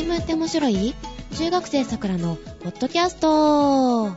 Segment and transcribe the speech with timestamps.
[0.00, 0.94] 新聞って面白い？
[1.36, 4.16] 中学生さくらのポッドキャスト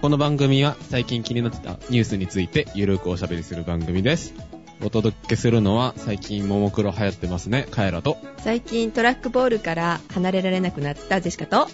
[0.00, 4.34] この番組は最近気になってたニュースについてゆるくおしゃべりする番組です。
[4.84, 8.18] お届けするのは最近ももクロ流行ってますね、カエラと。
[8.38, 11.68] 最近トラックボールから離れられなくなったジェシカと、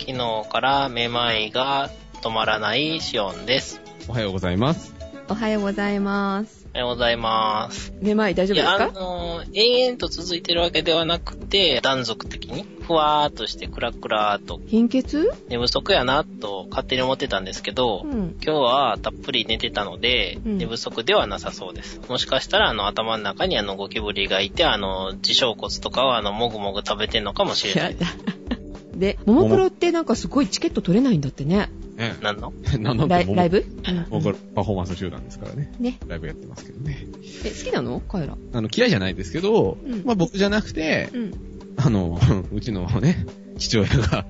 [0.00, 1.88] 昨日からめまいが
[2.20, 3.80] 止まらないシオンです。
[4.08, 4.92] おはようございます。
[5.28, 6.61] おはようございます。
[6.74, 7.92] おはようございます。
[8.00, 15.30] めまい大丈夫いや、あですかの、延々と続いてるわけではなくて、断続的に、ふわーっとしてクラクラーっと貧血？
[15.50, 18.38] 寝不足やなと勝手に思ってたんですけど、うん。
[18.42, 22.00] 今日はたっぷり寝てたので、うん寝不足ではなさそうです。
[22.08, 28.16] もしかしたら、あの、頭の中にあの、ゴキブリがいて、あの、自小骨とかをあの、もぐもぐ食べてんのかもしれないです。
[28.96, 31.68] で、ももクロってなんかすごいチケット取れないんだってね。
[32.02, 32.52] ねなんの？
[32.80, 33.08] 何の？
[33.08, 33.64] ライライブ？
[34.10, 35.72] ももクロパフォーマンス集団ですからね。
[35.78, 35.98] ね。
[36.06, 37.06] ライブやってますけどね。
[37.44, 38.00] え、好きなの？
[38.00, 38.36] カエラ。
[38.52, 41.32] あの、嫌いじゃないですけど、うんまあ僕じゃなくて、うん。
[41.76, 42.18] あの、
[42.52, 43.24] うちのね、
[43.58, 44.26] 父親が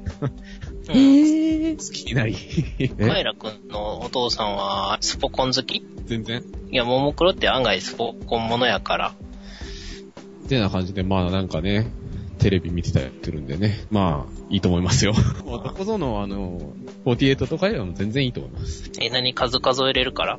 [0.89, 0.97] うん。
[0.97, 1.77] へぇー。
[1.77, 2.35] 好きになり、
[2.99, 5.83] カイラくんのお父さんは、スポコン好き？
[6.07, 6.43] 全然。
[6.71, 9.09] いや、ももクロって案外スポコンものやから。
[9.09, 11.87] ってな感じで、まあなんかね、
[12.43, 15.15] テレビ見てたりするんでね、まあ、いいと思いますよ。
[15.45, 16.73] どこぞの、あの、
[17.05, 18.91] 48とかよりも全然いいと思います。
[19.01, 20.39] え、何数数えれるから？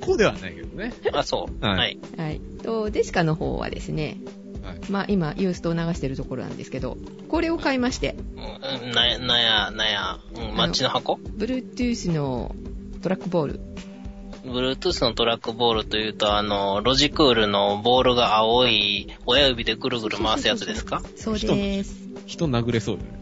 [0.00, 0.92] こうではないけどね。
[1.12, 1.64] あ、そう。
[1.64, 1.98] はいはい。
[2.16, 2.40] はい。
[2.62, 4.18] と、デシカの方はですね、
[4.62, 4.80] はい。
[4.88, 6.96] まあ今、ユーストを流してるところなんですけど、
[7.28, 12.54] これを買いまして、うん、なや、なや、なや、うん、マッチの箱？Bluetooth の
[13.02, 13.60] トラックボール。
[14.46, 21.02] ?Bluetooth のトラックボールというと、あの、ロジクールのボールが青い、親指でぐるぐる回すやつですか？
[21.16, 22.08] そうです。
[22.26, 23.20] 人殴れそうじゃない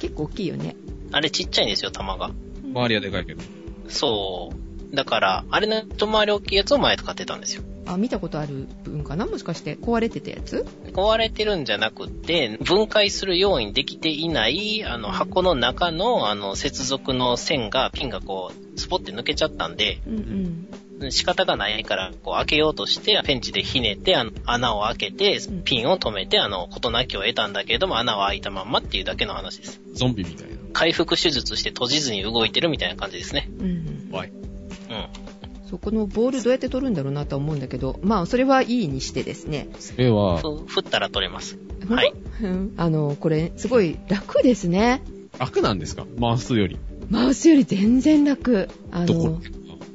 [0.00, 0.76] 結構大きいよね。
[1.12, 2.30] あれちっちゃいんですよ、玉が。
[2.64, 3.42] 周りはでかいけど。
[3.88, 4.50] そ
[4.92, 4.94] う。
[4.94, 7.62] だから、あれの一回り大きいやつを前使ってたんですよ。
[7.86, 9.26] あ、見たことある分かな？
[9.26, 10.66] もしかして壊れてたやつ？
[10.92, 20.68] 壊れてるんじゃなくって、分解するようにできていない、あの、箱の中の、あの、接続の線が、ピンがこう、スポって抜けちゃったんで、うん
[21.00, 21.10] うん。
[21.10, 29.80] 仕方がないから、こう、開けようとして、ペンチでひねって、あの、穴を開けてうん、ピンを止めて、あの、事なきを得たんだけれども、穴は開いたまんまっていうだけの話です。
[29.92, 30.56] ゾンビみたいな。
[30.72, 33.48] 回復手術して閉じずに動いてるみたいな感じですね。
[33.58, 34.08] うんうん。
[34.10, 34.28] 怖い。
[34.30, 35.25] うん。
[35.68, 39.68] そう、このボールどうやって取るんだろうなとは思うんだけど、まあ、それはいいにしてですね。
[39.78, 41.58] それは、ふ、振ったら取れます。
[41.88, 42.12] はい。
[42.42, 45.02] うんあの、これ、すごい楽ですね。
[45.38, 46.06] 楽なんですか？
[46.20, 46.78] 回すより。
[47.10, 48.68] マウスより全然楽。
[48.90, 49.28] あどこ？
[49.28, 49.40] の、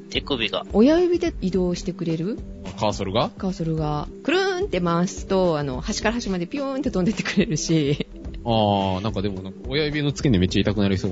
[0.09, 0.65] 手首が。
[0.71, 2.37] 親指で移動してくれる？
[2.79, 3.31] カーソルが？
[3.37, 8.07] カーソルが、くるーんって回すと、あの、端から端までピューンって飛んでってくれるし、
[8.43, 11.11] あー、なんかでもなんか親指の付け根めっちゃ痛くなりそう。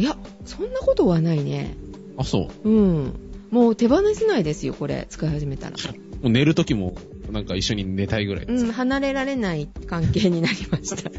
[0.00, 1.76] いや、そんなことはないね。
[2.16, 2.68] あ、そう。
[2.68, 3.12] うん。
[3.50, 5.76] もう手放せないですよ、これ、使い始めたら。
[5.76, 6.94] もう寝るときも、
[7.30, 8.64] なんか一緒に寝たいぐらいです。
[8.64, 11.10] うん、離れられない関係になりました。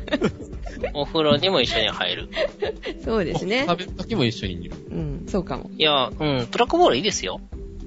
[0.93, 2.29] お風呂にも一緒に入る。
[3.03, 3.65] そうですね。
[3.67, 4.71] 食べるときも一緒にいる。
[4.89, 5.69] うん、そうかも。
[5.77, 7.41] いや、うん、トラックボールいいですよ。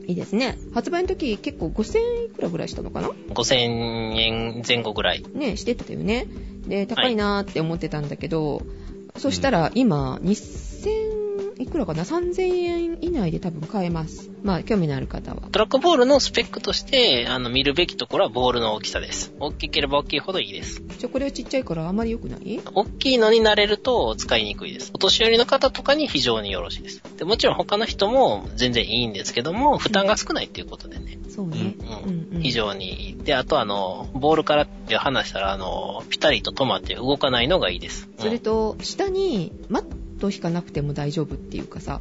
[0.07, 0.59] いいですね。
[0.75, 5.25] 発売の時結構5000円いくらぐらいしたのかな？5000円前後ぐらい。
[5.35, 6.27] ね、してたよね。
[6.67, 8.63] で、高いなーって思ってたんだけど、
[9.17, 10.74] そしたら今、2000い
[11.71, 14.31] くらかな ?3000 円以内で多分買えます。
[14.43, 15.43] まあ、興味のある方は。
[15.53, 19.33] トラックボールのスペックとして、あの、見るべきところはボールの大きさです。
[19.41, 20.83] 大きければ大きいほどいいです。
[20.99, 22.61] ちょ、これはちっちゃいからあまり良くない？
[22.75, 24.91] 大きいのになれると使いにくいです。
[24.95, 27.03] お年寄りの方とかに非常によろしいです。
[27.17, 31.19] でもちろん他の人も全然いいんですけども、負担が少ないっていうことでね。
[31.29, 31.77] そうね。
[31.79, 33.17] うんうんうん非常にいい。
[33.17, 38.11] で、あとあの、ボールからって話したら、あの、ピタリと止まって動かないのがいいです。
[38.19, 42.01] それと、下にマッかなくても大丈夫っていうかさ、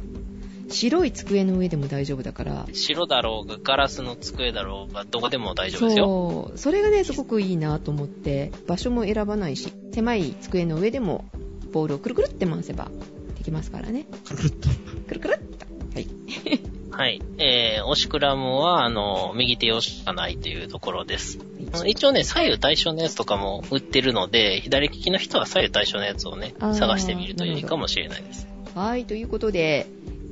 [0.68, 6.04] 白い机の上でも大丈夫だからう、ん白だろうが、ガラスの机だろうが、どこでも大丈夫ですよ。
[6.06, 11.24] そう、それがね、すごくいいなと思って、場所も選ばないし、狭い机の上でも、
[11.72, 12.90] ボールをくるくるって回せば
[13.36, 14.06] できますからね。
[14.28, 14.68] くるっと。
[15.08, 15.66] くるくるっと。
[15.94, 16.08] はい。
[16.96, 17.20] はい。
[17.38, 21.40] えー、オシクラムは、あの、右手用しかないというところです。
[21.86, 28.46] 一応ね、左右対称のやつとかも売ってるので、左利きの人は左右対称のやつをね探してみるといいかもしれないです。
[28.76, 29.88] はい、ということで、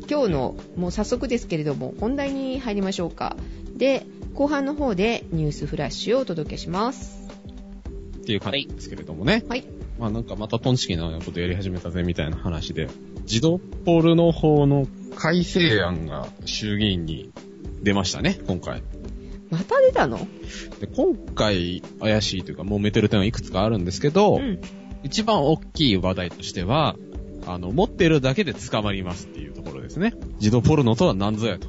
[0.08, 3.36] 今日の、もう早速ですけれども、本題に入りましょうか。
[3.76, 7.28] で、後半の方でニュースフラッシュをお届けします。
[8.18, 9.42] っていう感じですけれどもね。
[9.48, 9.64] はい。
[9.98, 12.88] まあなんかまたトンチキなことやり始めたぜみたいな話で、
[13.22, 14.86] 自動ポールの方の
[15.16, 17.32] 改正案が衆議院に
[17.82, 18.82] 出ましたね、今回。
[19.50, 20.18] また出たの？
[20.80, 24.60] で今回怪しいというか揉めてる点はいくつかあるんですけど、うん。
[25.04, 26.94] 一番大きい話題としては、
[27.44, 30.14] あの、持ってるだけで捕まりますっていうところですね。
[30.34, 31.66] 自動ポルノとは何ぞやと。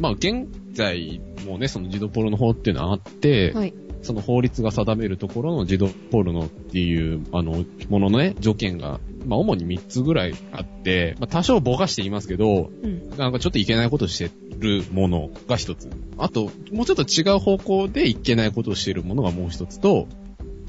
[0.00, 3.72] まあ、現在もね、その自動ポルノ法っていうのはあって、はい。
[4.02, 13.10] その法律が定めるところの児童ポルノっていう、あの、もののね、条件が、まあ、主に3つぐらいあって、まあ、多少ぼかして言いますけど、うん。
[13.16, 15.88] なんかちょっといけないことをしてるものが一つ。
[16.18, 20.08] あと、もうちょっと違う方向でいけないことをしているものがもう一つと、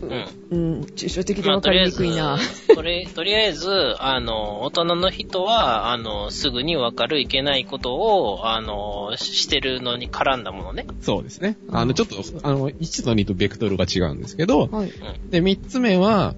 [0.08, 0.26] うん。
[0.52, 2.38] うん、抽象的でまあ、わかりとりあえずにくいな。、
[2.76, 10.86] とりとりあえず、あの、大人の人は、あの、すぐにわかるいけないことを、あの、ししてるのに絡んだものね。
[11.02, 11.58] そうですね。
[11.68, 14.92] うんあの、ちょっと、あの、1と2とベクトルが違うんですけど、はい。
[15.30, 16.36] で、3つ目は、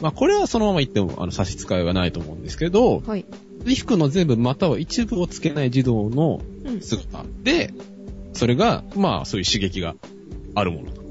[0.00, 3.24] まあ、これはそのまま言っても、あの、差し支えはないと思うんですけど、はい。
[3.60, 6.80] 衣服の全部または一部をつけない児童のうん。
[6.80, 7.72] 姿で、
[8.32, 9.94] それが、まあ、そういう刺激が
[10.54, 11.05] あるものと。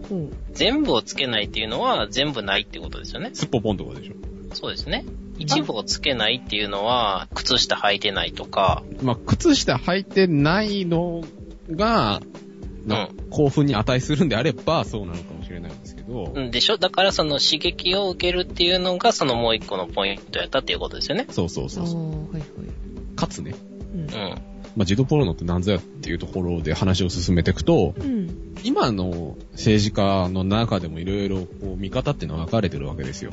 [0.51, 3.31] 全部をつけないっていうのは全部ないってことですよね。
[3.33, 4.13] すっぽぽんとかでしょ。
[4.53, 5.05] そうですね。
[5.37, 11.23] 一部をつけないっていうのは、靴下履いてないとか、まあ、靴下履いてないの
[11.71, 12.21] が、
[13.29, 21.25] 興奮に値するんであれば、そうなのかもしれないんですけど、うんでしょだからその刺激を受けるっていうのが、そのもう一個のポイントやったっていうことですよね。
[21.31, 22.01] そうそうあそうそう。
[22.01, 22.45] ーはいはい。
[23.15, 23.55] かつね、
[23.93, 24.07] うんうん。
[24.75, 28.55] まあ、児童ポルノって何ぞやっていうところで話を進めていくと、うん。
[28.63, 33.31] 今の政治家の中でもいろいろこう見方っていうのは分かれてるわけですよ。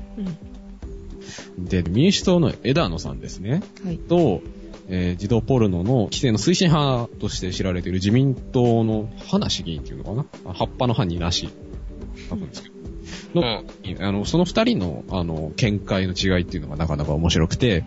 [1.58, 1.64] うん。
[1.64, 3.62] で、民主党の枝野さんですね。
[3.84, 3.98] はい。
[3.98, 4.40] と、
[4.88, 10.26] えー児童ポルノの規制の推進派として知られている自民党の花市議員っていうのかな？
[10.50, 11.48] あ葉っぱの葉になし。
[12.28, 12.74] 書くんですけど。
[13.34, 13.66] うのん。
[14.00, 17.84] あの、その二人の、あの、見解の違いっていうのがなかなか面白くて、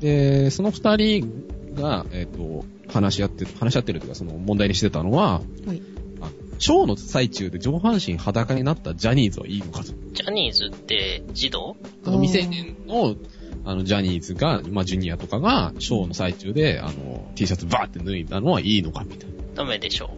[0.00, 5.82] で、その二人が、えっ、と、話し合って、話し合ってるというか、その問題にしてたのは、はい。
[6.20, 9.92] あショーの最中で上半身裸になったジャニーズはいいのかと。
[10.12, 13.16] ジャニーズって児童未成年の、
[13.64, 19.34] あの、ジャニーズが、まあ、ジュニアとかが、ショーの最中で、あの、T シャツバーって脱いだのはいいのかみたいな。
[19.54, 20.10] ダメでしょ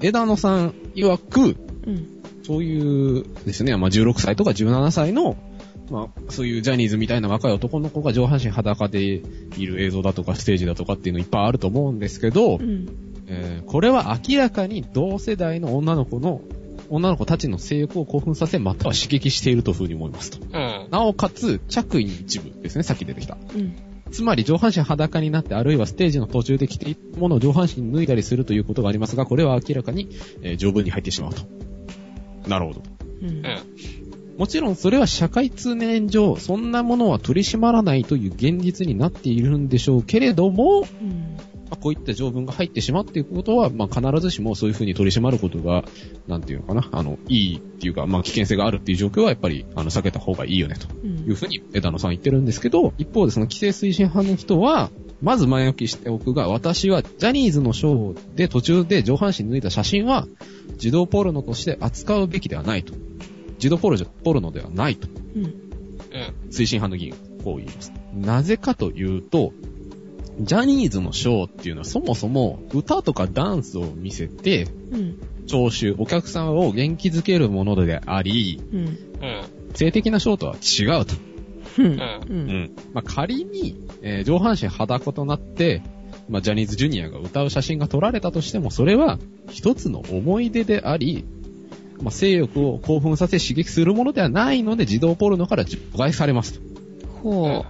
[0.00, 1.56] 枝野さん曰く、
[1.86, 2.08] うん。
[2.44, 5.36] そういうですね、まあ、16歳とか17歳の、
[5.90, 12.88] まあ、そういうジャニーズみたいな若い男の子が上半身裸でいる映像だとかステージだとかっていうのいっぱいあると思うんですけど、うん。
[13.26, 16.42] えーこれは明らかに同世代の女の子の、
[16.90, 20.38] 女の子たちの性欲を興奮させ、または刺激しているというふうに思いますと。
[20.38, 20.48] う。
[20.52, 20.88] うん。
[20.90, 23.38] なおかつ、着衣の一部ですね、さっき出てきた。
[23.54, 23.74] うん。
[24.10, 30.10] つまり上半身裸になって、あるいはステージの途中で着ているものを上半身に脱いだりするということがありますが、これは明らかに、
[30.42, 31.42] えー条文に入ってしまうと。
[32.46, 32.82] なるほど
[33.22, 33.42] うん。
[34.42, 41.36] もちろんそれは社会通念上、そんなものは取り締まらないという現実になっているんでしょうけれども、うん。
[41.70, 45.84] まあこういった条文が入ってしまうっていうことは、まあ、必ずしもそういうふうに取り締まることが、
[46.26, 54.90] なんていうのかな、あの、いいっていうか、まあ、危険性があるっていう状況はやっぱり、あの、避けた方がいいよね、とうんいうふうに枝野さん言ってるんですけど、一方でその規制推進派の人は、
[55.20, 60.26] まず前置きしておくが、私はジャニーズのショーで途中で上半身脱いだ写真は、
[60.78, 62.92] 児童ポルノとして扱うべきではないと。
[63.62, 65.06] 児童ポルポルノではないと。
[65.36, 65.44] うん。
[65.44, 65.52] うん。
[66.50, 67.92] 推進派の議員はこう言います。
[68.12, 69.52] なぜかというと、
[70.40, 75.46] ジャニーズのショーっていうのはそもそも歌とかダンスを見せて、うん。
[75.46, 78.78] 聴衆、お客さんを元気づけるものであり、うん。
[78.80, 78.96] うん。
[79.74, 81.14] 性的なショーとは違うと。
[81.78, 81.86] うん。
[81.86, 82.00] うん。
[82.00, 82.22] う。
[82.28, 82.70] うんん。
[82.94, 85.82] まあ、仮に、えー上半身裸となって、
[86.28, 89.20] まあ、ジャニーズジュニアが歌う写真が撮られたとしても、それは
[89.50, 91.24] 一つの思い出であり、
[92.02, 96.60] まあ、性欲を興奮させ刺激するものではないので、児童ポルノから除外されますと。
[97.22, 97.64] ほう。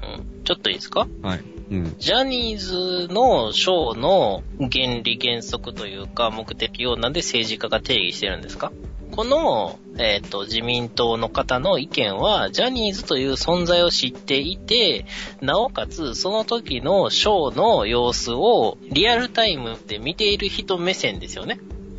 [0.44, 1.06] ちょっといいですか？
[1.22, 1.40] はい。
[1.70, 1.94] うん。
[1.98, 8.72] ジャニーズのショーの原理原則というか目的をなんで政治家が定義してるんですか？
[9.12, 15.04] この、えっ、と、自民党の方の意見は、ジャニーズという存在を知っていて、
[15.42, 21.58] なおかつ、その時のショーの様子をリアルタイムで見ている人目線ですよね。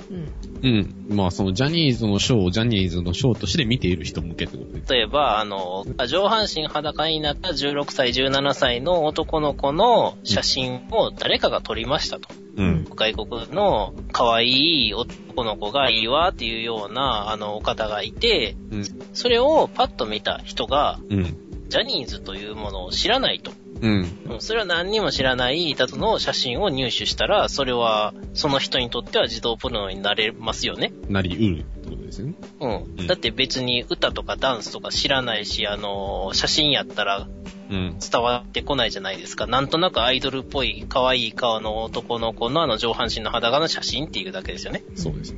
[0.10, 0.32] うん。
[0.64, 1.06] うん。
[1.10, 4.94] まあ、そのジャニーズのショーをジャニーズのショーとして見ている人向けってことです。
[4.94, 12.30] 例えば、あの、上半身裸になった16歳、17歳の男の子の写真を誰かが撮りましたと。
[12.56, 12.86] うん。
[12.96, 18.86] 外国の可愛い男の子がいいわっていうような、あの、お方がいて、うん。
[19.14, 21.38] それをパッと見た人が、うん。
[21.68, 23.52] ジャニーズというものを知らないと。
[23.84, 24.18] うん。
[24.32, 30.92] うんそれは何にも知らないたつの写真を入手したら、それは、その人にとっては自動ポルノになれますよね。
[31.08, 32.34] なり得るってことですよね。
[32.62, 32.72] うん。
[32.98, 37.28] うんだって別に歌とかダンスとか知らないし、あの、写真やったら
[37.70, 37.98] うん。
[38.00, 39.48] 伝わってこないじゃないですか。
[39.48, 44.84] なんとなくアイドルっぽい可愛い顔の男の子のあの上半身の裸の写真っていうだけですよね。
[44.96, 45.36] そうです。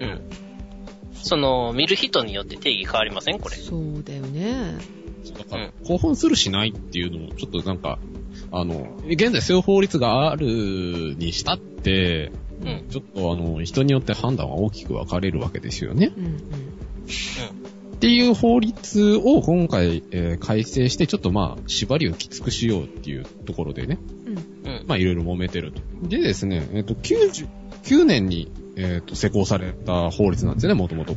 [0.00, 0.20] うん。
[1.12, 3.38] その、見る人によって定義変わりません？
[3.38, 3.56] これ。
[3.56, 4.76] そうだよね。
[5.32, 7.98] だから、興奮するしないっていうのも、ちょっとなんか、
[8.50, 12.88] あの、現在そういう法律があるにしたって、うん。
[12.88, 16.12] ちょっとあの、人によって判断は大きく分かれるわけですよね。
[16.16, 16.34] うんうん。
[16.34, 24.34] っていう法律を今回、えー改正して、ちょっとまあ、縛りをきつくしようっていうところでね、うん。
[24.34, 24.84] うん。
[24.86, 25.80] まあいろいろ揉めてると。
[26.08, 31.14] でですね、えっ、と、99年に、えっ、と、施行された法律なんですよね、もともと。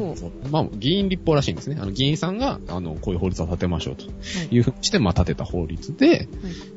[0.00, 0.48] ほう。
[0.50, 1.76] まあ、議員立法らしいんですね。
[1.80, 4.10] あの、議員さんが、あの、こういう法律を立てましょうとは
[4.50, 4.54] い。
[4.54, 6.28] いうふうにして、まあ、立てた法律で、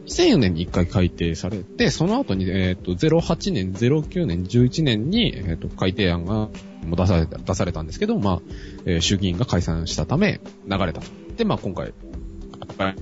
[0.07, 6.49] 2004年に一回改定されて、その後に、えっ、と、08年、09年、11年に、えっ、と、改定案が
[6.83, 8.41] 出された、出されたんですけど、まあ、
[8.85, 11.07] えー衆議院が解散したため、流れたと。
[11.37, 11.93] で、まあ、今回、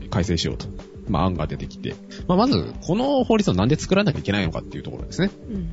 [0.10, 0.68] 改正しようと。
[1.08, 1.96] まあ、案が出てきて。
[2.28, 5.30] まあ、まず、この法律をなんで作らなきゃいけないのかっていうところですね。
[5.50, 5.70] うん。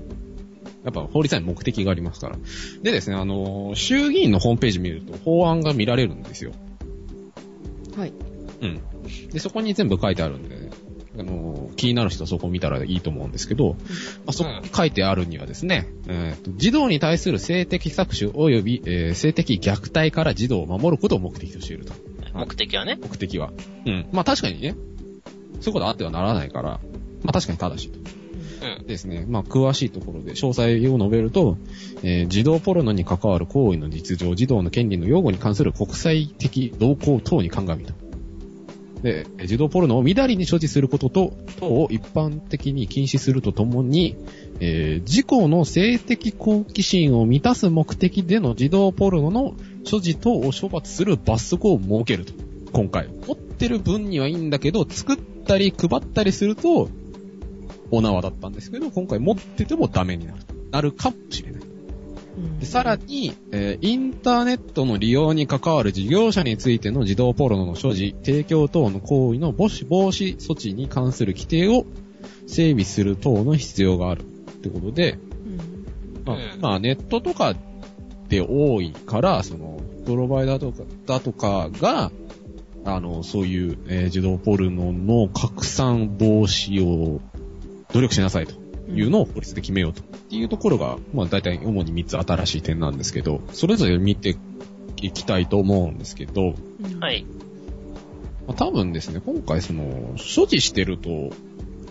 [0.88, 2.36] やっぱ法律には目的がありますから。
[2.82, 6.52] でですね、あのー衆議院のホームページ見ると法案が見られるんですよ。
[7.96, 8.12] はい。
[8.62, 8.80] うん。
[9.30, 10.70] で、そこに全部書いてあるんで、
[11.18, 13.76] あのー気になる人はそこを見たらいいと思うんですけど、ま
[14.28, 21.92] あ、そこに書いてあるにはですね、えーと児童に対する性的搾取及び、えー性的虐待から児童を守ることを目的としていると。
[22.34, 22.98] 目的はね。
[23.00, 23.52] 目的は。
[23.86, 24.06] うん。
[24.12, 24.74] まあ確かにね、
[25.60, 26.80] そういうことあってはならないから、
[27.22, 27.98] まあ確かに正しいと。
[28.86, 31.56] ですね、まあ、詳しいところで詳細を述べると、
[32.02, 37.94] えー児童ポルノに関わる行為の実情、児童の権利の擁護に関する国際的動向等に鑑みと。
[39.02, 44.16] で、児童ポルノをみだりに所持することと、等を一般的に禁止するとともに、
[44.60, 52.32] えー自己の性的好奇心を満たす目的での児童ポルノの所持等を処罰する罰則を設けると。
[52.72, 53.08] 今回。
[53.26, 56.88] 持ってる分にはいいんだけど、作ったり配ったりすると、
[57.90, 60.38] お縄だったんですけど、今回持っててもダメになる。
[60.70, 61.62] なるかもしれない。
[61.62, 61.64] う
[62.40, 71.84] んでさらに、えーインターネットの利用に関わる事業者についての児童ポルノの所持、提供等の行為の防止防止措置に関する規定を
[72.46, 74.22] 整備する等の必要がある。
[74.22, 74.24] っ
[74.60, 77.54] てことで、うんまあうんまあネットとか
[78.28, 82.10] で多いから、その、プロバイダーとか、だとかが、
[82.84, 87.20] あの、そういう、えー児童ポルノの拡散防止を
[87.92, 88.68] 努力しなさいと。
[88.90, 90.02] いうのを法律で決めようと。
[90.02, 94.36] っていうところが、まあ大体主に3つ新しい点なんですけど、それぞれ見て
[94.96, 97.00] いきたいと思うんですけど、うん。
[97.00, 97.26] はい。
[98.46, 101.30] まあ多分ですね、今回その、所持してると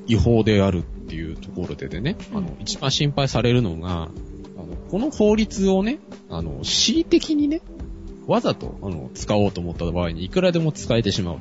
[0.07, 5.99] 違法であるっていうところででね、あの、一番心配されるのが、あの、この法律をね、
[6.29, 7.61] あの、恣意的にね、
[8.25, 11.39] わざと、あの、使おうと思った場合にいくらでも使えてしまう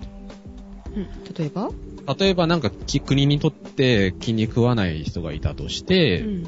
[0.97, 1.07] うん
[1.39, 1.71] 例えば？
[2.07, 2.25] と。
[2.25, 6.45] 例えばなんかき国にとって気に食わない人がいたとして、うん。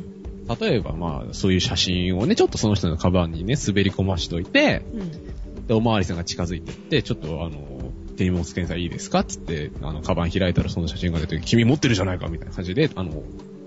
[0.58, 5.66] 例えばまあそういう写真をね、ちょっとその人のカバンにね、滑り込ましといて、うん。
[5.66, 13.22] で、おまわりさんが近づいてって、ちょっとあの、手荷物検査いいですかつって、あの、カバン開いたらその写真が出て、君持ってるじゃないかみたいな感じで、あの、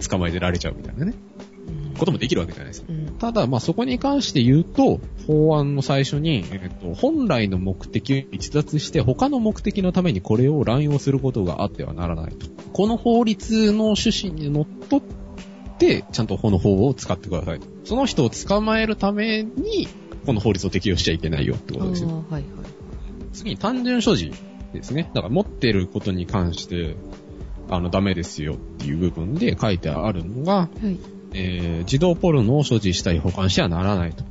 [0.09, 1.50] 捕まえてられちゃうみたいなね、うん
[1.98, 2.88] こともできるわけじゃないですか。
[2.89, 3.05] うん。
[3.17, 12.48] ただ、まあ、そこに関して言うと、法案の最初に、えっ、と、本来の目的を逸脱して、他の目的のためにこれを乱用することがあってはならないと。
[12.74, 15.01] この法律の趣旨にのっとっ
[15.77, 17.67] て、ちゃんとこの法を使ってくださいと。
[17.83, 19.88] その人を捕まえるために、
[20.25, 22.10] この法律を適用しちゃいけないよってことですよ。
[22.10, 22.43] はいはい。
[23.33, 24.31] 次に単純所持
[24.74, 25.10] ですね。
[25.13, 26.95] だから持ってることに関して、
[27.69, 30.98] あの、ダメですよっていう部分で書いてあるのが、はい。
[31.33, 34.23] えー、児童ポルノを所持したり保管してはならないと。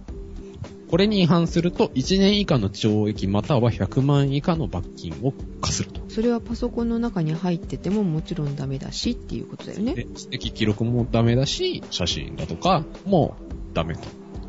[0.90, 6.00] これに違反すると、1年以下の懲役または100万以下の罰金を課すると。
[6.08, 9.94] それはパソコンの中に入っててももちろんダメだしっていうことだよね。
[9.94, 13.36] で知的記録もダメだし、写真だとかも
[13.72, 14.00] ダメと。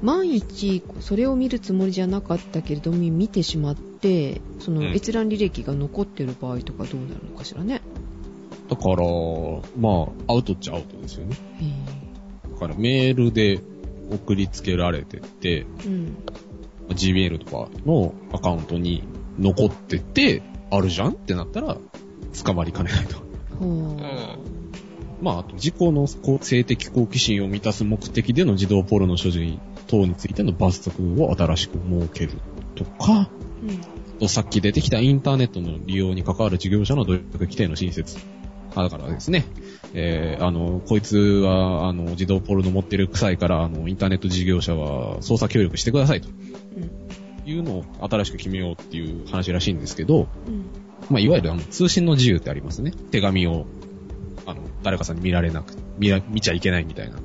[0.01, 7.81] 万一、それを見るつもりじゃなかったけれども、見てしまって、そのうん閲覧履歴が残ってる場合とかどうなるのかしらね。
[8.67, 8.97] だから、
[9.77, 11.35] まあ、アウトっちゃアウトですよね。
[11.59, 12.00] へだ
[12.61, 13.59] からメールで
[14.11, 16.17] 送りつけられてて、ぇうん。
[16.89, 19.03] Gmail とかのアカウントに
[19.39, 21.77] 残ってて、あるじゃんってなったら、
[22.45, 23.17] 捕まりかねないと。
[23.59, 23.97] ほうん。
[25.21, 32.33] まあ、あと、自己の性的好奇心を満たす目的での児童ポロの所持等についての罰則を新しく設ける
[32.75, 33.29] とか、
[33.63, 33.65] う。
[33.65, 33.79] うん。
[34.19, 38.17] とさっき出てきたインターネットの利用に関わる事業者の努力規定の新設。
[38.75, 39.45] あ、だからですね、
[39.93, 47.49] えー、あの、こいつは、あの、児童ポルノ持ってる臭いから、あの、インターネット事業者は操作協力してくださいとうん。
[47.49, 50.65] いうのを新しく決めようっていう話らしいんですけど、うん。
[51.09, 52.91] まあ、いわゆるあの、通信の自由ってありますね。
[53.11, 53.65] 手紙を、
[54.45, 57.17] あの、誰かさんに見られなく、見ら、見ちゃいけないみたいな。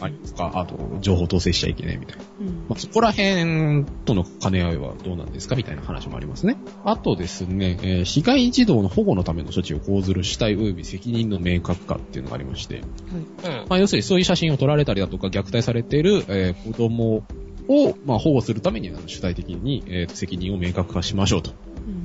[0.00, 0.52] ありますか？
[0.54, 2.24] あと、情報統制しちゃいけないみたいな。
[2.40, 5.56] うんまあ、そこら辺との兼ね合いはどうなんですか？
[5.56, 6.56] みたいな話もありますね。
[6.84, 12.84] あとですね、えー被害児童の保護のための処置を講ずる主体及び責任の明確化っていうのがありまして、はい。
[12.84, 13.68] うん。
[13.68, 17.24] まあ、要するにそういう写真を撮られたりだとか虐待されている、えー子供
[17.66, 21.50] を、まあ、保護するために主体的に、えーと責任を明確化しましょうと。
[21.86, 22.02] うん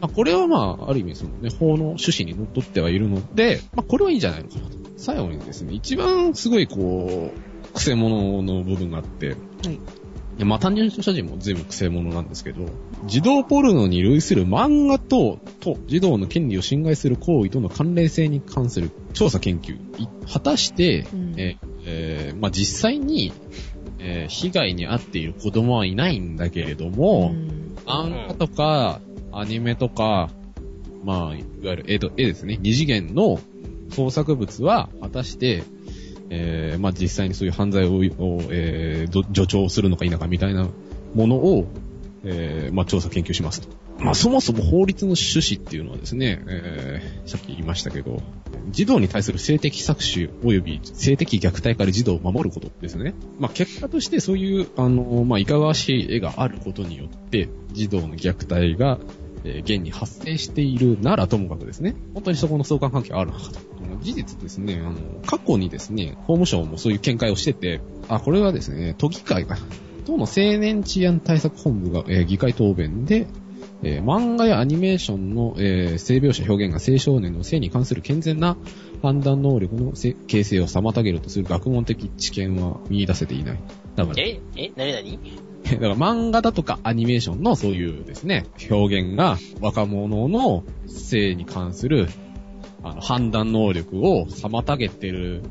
[0.00, 4.81] まあ、これはまあ、ある意味そのね、法の趣旨にのっとってはいるので、まあ、これはいいんじゃないのかなと。
[5.02, 9.34] 最後にですね、一番すごいこう、癖者の部分があって、は
[10.38, 10.44] い。
[10.44, 12.66] まあ単純に所持も全部癖者なんですけど、
[13.06, 19.74] 児童ポルノに類する漫画等と児童の権利を侵害する行為との関連性に関する調査研究。
[20.00, 23.32] い果たして、うんえーえーまあ実際に、
[23.98, 29.00] えー被害に遭っている子供はいないんだけれども、うん漫画とか、
[29.32, 30.30] アニメとか、
[31.04, 32.58] まあ、いわゆる絵と、絵ですね。
[32.60, 33.40] 二次元の
[33.92, 35.62] 創作物は、果たして、
[36.30, 38.02] えー、まあ実際にそういう犯罪を、
[38.50, 40.66] えー助長するのか否かみたいな
[41.14, 41.66] ものを、
[42.24, 43.68] えー、まあ調査研究しますと。
[43.98, 48.22] まあそもそも法律の趣旨っていうのはですね、えー、さっき言いましたけど、
[48.70, 53.14] 児童に対する性的搾取及び性的虐待から児童を守ることですね。
[53.38, 58.98] まあ結果としてそういう、あの、まあいかがわしい絵があることによって、児童の虐待が、
[59.44, 63.60] え現に発生しているならともかくですね、本当にそこの相関関係あるのかと。
[64.00, 64.96] 事実ですね、あの、
[65.26, 69.56] 過去にですね、法務省もそういう見解をしてて、あ、これはですね、都議会が、
[70.04, 73.26] 党の青年治安対策本部が、えー議会答弁で、
[73.82, 78.56] えー漫画やアニメーションの、えー性描写表現が青少年の性に関する健全な
[79.02, 83.58] 判断能力のせ形成を妨げるとする学問的知見は見出せていない。
[83.96, 85.18] だから、ええなになに？
[85.64, 92.08] だから漫画だとかアニメーションのそういうですね、表現が若者の性に関する
[92.82, 95.42] あの判断能力を妨げてる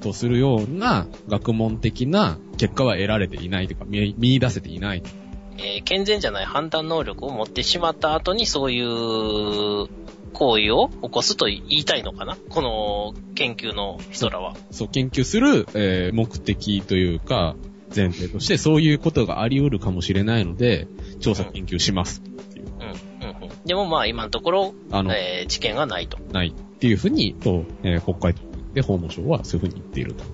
[0.00, 5.02] とするような学問的な結果は得られていないというか見見出せていない。
[5.58, 9.88] えー健全じゃない判断能力を持ってしまった後にそういう
[10.32, 12.36] 行為を起こすと言いたいのかな？
[12.48, 14.56] この研究の人らは。
[14.70, 17.54] そう、研究する、えー目的というか、
[17.94, 20.88] 前提としてそういうことがあり得るかもしれないので、
[21.20, 23.28] 調査研究しますっていう、うん。
[23.28, 23.36] うん。
[23.42, 23.64] うん。
[23.64, 26.18] でもまあ今のところ、あの、えー知見がないと。
[26.32, 28.34] ないっていうふうに、と、えー国会
[28.72, 30.24] で法務省はそういうふうに言っていると。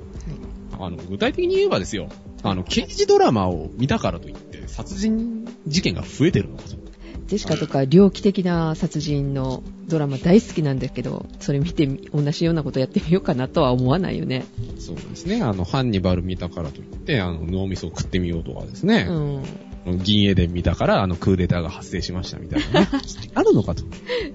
[0.82, 2.08] あの、具体的に言えばですよ、
[2.42, 4.49] あの、刑事ドラマを見たからといって、
[4.80, 6.80] 殺人事件が増えてるのかと。
[7.26, 14.46] ジェシカとか猟奇的な殺人のドラマ大好きなんだけど、それ見てみ同じようなことやってみようかなとは思わないよね。
[14.80, 15.40] そうですね。
[15.40, 19.06] あの、ハンニバル見たからといって、あの、脳みそを食ってみようとかですね。
[19.08, 19.98] うん。
[20.02, 22.88] 銀エデン見たから、あの、クーデターが発生しましたみたいなね。
[23.34, 23.84] あるのかと。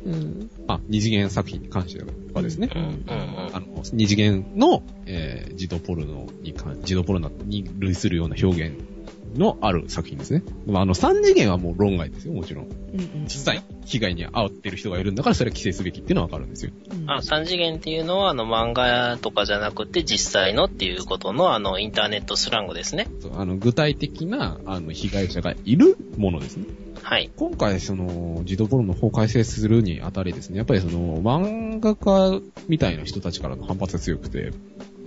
[0.05, 0.49] うん。
[0.67, 2.03] あ、二次元作品に関して
[2.33, 2.69] はですね。
[2.73, 2.81] うん。
[2.81, 3.55] うん。
[3.55, 8.94] あの、二次元の、えー、児童ポルノに関、児童ポルノに類するような表現
[9.37, 10.43] のある作品ですね。
[10.65, 12.65] まあ、あの、三次元はもう論外ですよ、もちろん。
[12.65, 13.09] うんうん。
[13.25, 16.71] 実際、被害に遭ってる人がいるんだから、それは規制すべきっていうのはわかるんですよ。
[16.91, 17.09] うん。
[17.11, 23.07] あ、三次元っていうのは、あの、漫画とかじゃなくて、実際のっていうことの、あの、インターネットスラングですね。
[23.19, 26.65] そうあの、具体的な、あの、被害者がいるものですね。
[27.05, 27.29] はい。
[27.35, 34.51] 今回、その、児童ポルノの法改正するにあたりですね、やっぱりその、漫画家みたいな人たちからの反発が強くて、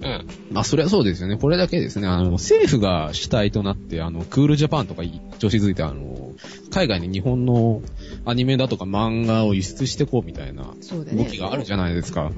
[0.01, 0.27] うん。
[0.53, 1.37] まあ、それはそうですよね。
[1.37, 5.03] これだけですね、あの、政府が主体となって、あの、クールジャパンとか
[5.39, 6.33] 調子づいて、あの、
[6.71, 7.83] 海外に日本の
[8.25, 11.25] アニメだとか漫画を輸出してこうみたいなそうだね。
[11.25, 12.31] 動きがあるじゃないですかう。
[12.31, 12.33] ん。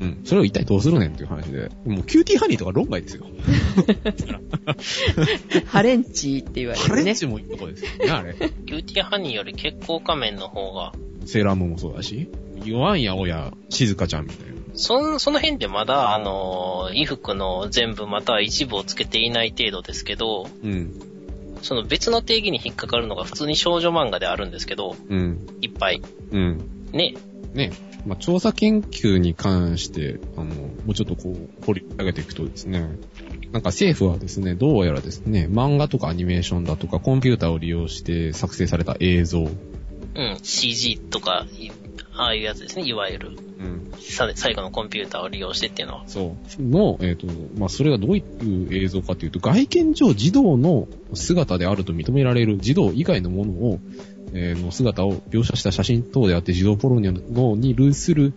[0.00, 0.20] うん。
[0.24, 1.70] それを一体どうするねんっていう話で。
[1.86, 3.26] もう、キューティーハニーとか論外ですよ。
[5.66, 7.04] ハレンチって言われハるね。
[7.04, 8.34] レンチもいいとこですよね、あれ。
[8.34, 10.92] キューティーハニーより血行仮面の方が、
[11.26, 12.28] セーラームーンもそうだし、
[12.64, 14.53] 弱んやおや、静香ちゃんみたいな。
[14.74, 20.92] その、その辺でまだ、あの、衣服の全部または一部をつけていない程度ですけど、うん。
[21.62, 25.46] その別の定義に引っかかるのが普通に少女漫画であるんですけど、うん。
[25.62, 26.02] いっぱい。
[26.30, 26.90] うん。
[26.92, 27.14] ね。
[27.54, 27.72] ね。
[28.06, 32.80] まあ、調査研究に関して、あの、もうちょっとこう、掘り上げていくとですね、
[33.52, 39.48] なんか政府はですね、どうやらですね、漫画とかアニメーションだとか、コンピューターを利用して作成された映像、
[40.14, 40.38] うん。
[40.42, 41.70] CG とか、い
[42.16, 43.28] ああいうやつですね、いわゆる。
[43.58, 43.92] うん。
[43.98, 46.04] さ最後のコンピューターを利用してっていうのは。
[46.06, 46.62] そう。
[46.62, 47.26] の、えっ、と、
[47.58, 53.80] まあ、それがどういう映像かというと、外見上児童の姿であると認められる児童以外のものを、
[54.32, 58.32] えーの姿を描写した写真等であって児童ポロニのに類する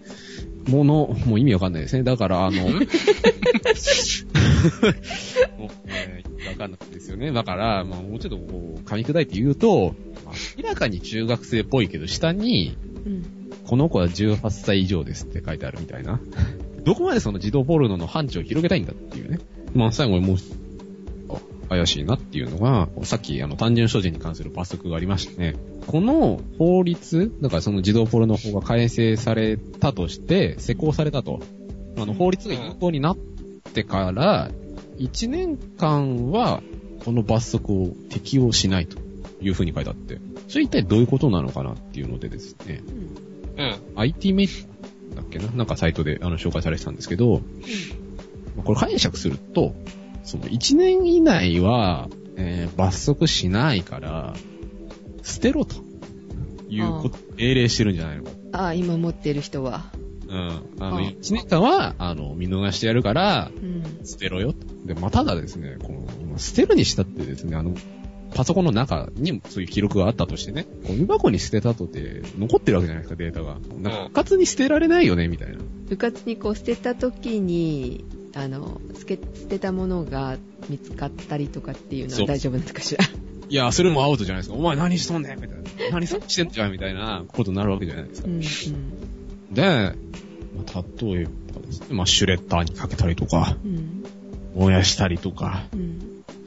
[0.68, 2.04] もの、もう意味わかんないですね。
[2.04, 2.82] だから、あの、 もう、
[5.88, 7.32] えーわかんないですよね。
[7.32, 9.96] だから、まあ、もうちょっとこう、噛み砕いて言うと、
[10.28, 13.26] まあ明らかに中学生っぽいけど、下に、うん。
[13.68, 16.20] この子は18歳以上ですって書いてあるみたいな。
[16.84, 19.40] どこまでその児童ポルノの範疇を広げたいんだっていうね。
[19.74, 20.38] まあ最後にもう、
[21.70, 31.42] 怪しいなっていうのが、さっきあの単純所持に関する罰則がありましてね、この法律、だからその児童ポルノ法が改正されたとして、施行されたと。
[31.98, 33.18] あの法律が有効になっ
[33.74, 34.52] てから、
[34.98, 36.62] 1年間は
[37.04, 38.98] この罰則を適用しないと
[39.42, 42.82] いうふうに書いてあって、それ一体どういうことなのかなっていうのでですね、
[43.56, 43.76] うんうん。
[43.96, 44.66] IT メディ
[45.14, 45.48] アだっけな？
[45.52, 47.42] なんかサイトであの紹介されてたんですけど、
[48.56, 49.76] まあこれ解釈すると、
[50.24, 54.34] その1年以内は、えー罰則しないから、
[55.24, 55.76] 捨てろと
[56.70, 58.24] いうこと、命令してるんじゃないの？
[58.24, 58.30] か。
[58.54, 59.86] ああ、今持ってる人は。
[60.28, 60.50] うん。
[60.80, 64.06] あの、あ1年間は、あの、見逃してやるから、うん。
[64.06, 64.60] 捨てろよと。
[64.86, 65.94] で、まあ、ただですね、こ
[66.30, 67.74] の、捨てるにしたってですね、あの、
[68.34, 73.58] パソコンの中にそういう記録があったとしてね、ゴミ箱に捨てたとて残ってるわけじゃないですか、データが。
[73.82, 75.58] なんか、うんうかつに捨てられないよね、みたいな。
[75.90, 79.06] 部活にこう捨てた時に、あの、捨
[79.48, 80.38] てたものが
[80.70, 83.04] 見つかったりとかっていうのは大丈夫なんですかしら？
[83.50, 84.56] いや、それもアウトじゃないですか。
[84.56, 85.56] お前何しとんねんみたいな。
[85.92, 88.32] 何してんじゃんみたいなことになるわけじゃないですかう。
[88.32, 88.42] ん。
[89.54, 94.04] で、まあ、例えばですね、まあ、シュレッダーにかけたりとか、うん。
[94.56, 95.97] 燃やしたりとか、うん。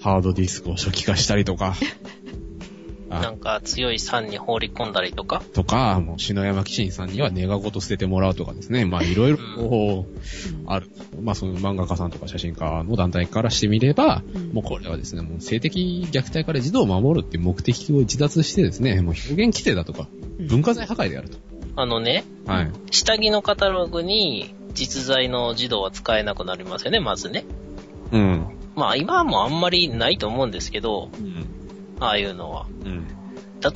[0.00, 1.74] ハードディスクを初期化したりとか、
[3.12, 5.42] あなんか強い酸に放り込んだりとか？
[5.52, 10.18] とか、もう篠山紀信さんにはネガごと捨ててもらうとかですね、まあいろいろこう、
[10.66, 10.88] ある。
[11.20, 20.08] まあその漫画家さんとか写真家の団体からしてみれば、うんもうこれはですね、もう性的虐待から児童を守るっていう目的を自脱してですね、もう表現規定だとか、
[20.38, 21.36] うん文化財破壊であると。
[21.76, 22.70] あのね、はい。
[22.90, 27.44] 下着のカタログに実在の児童は使えなくなりますよね、まずね。
[28.12, 28.46] うん。
[28.80, 31.46] まあ今はもうあんまりないと思うんですけど、うん。
[32.00, 32.66] ああいうのは。
[32.84, 33.06] うん。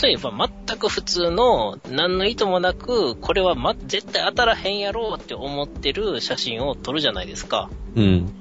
[0.03, 0.33] 例えば
[0.67, 7.69] 全く普通の何の意図もなく、これは、ま、絶対当たらへんやろうって思ってる写真を撮るじゃないですか。
[7.95, 8.33] うん。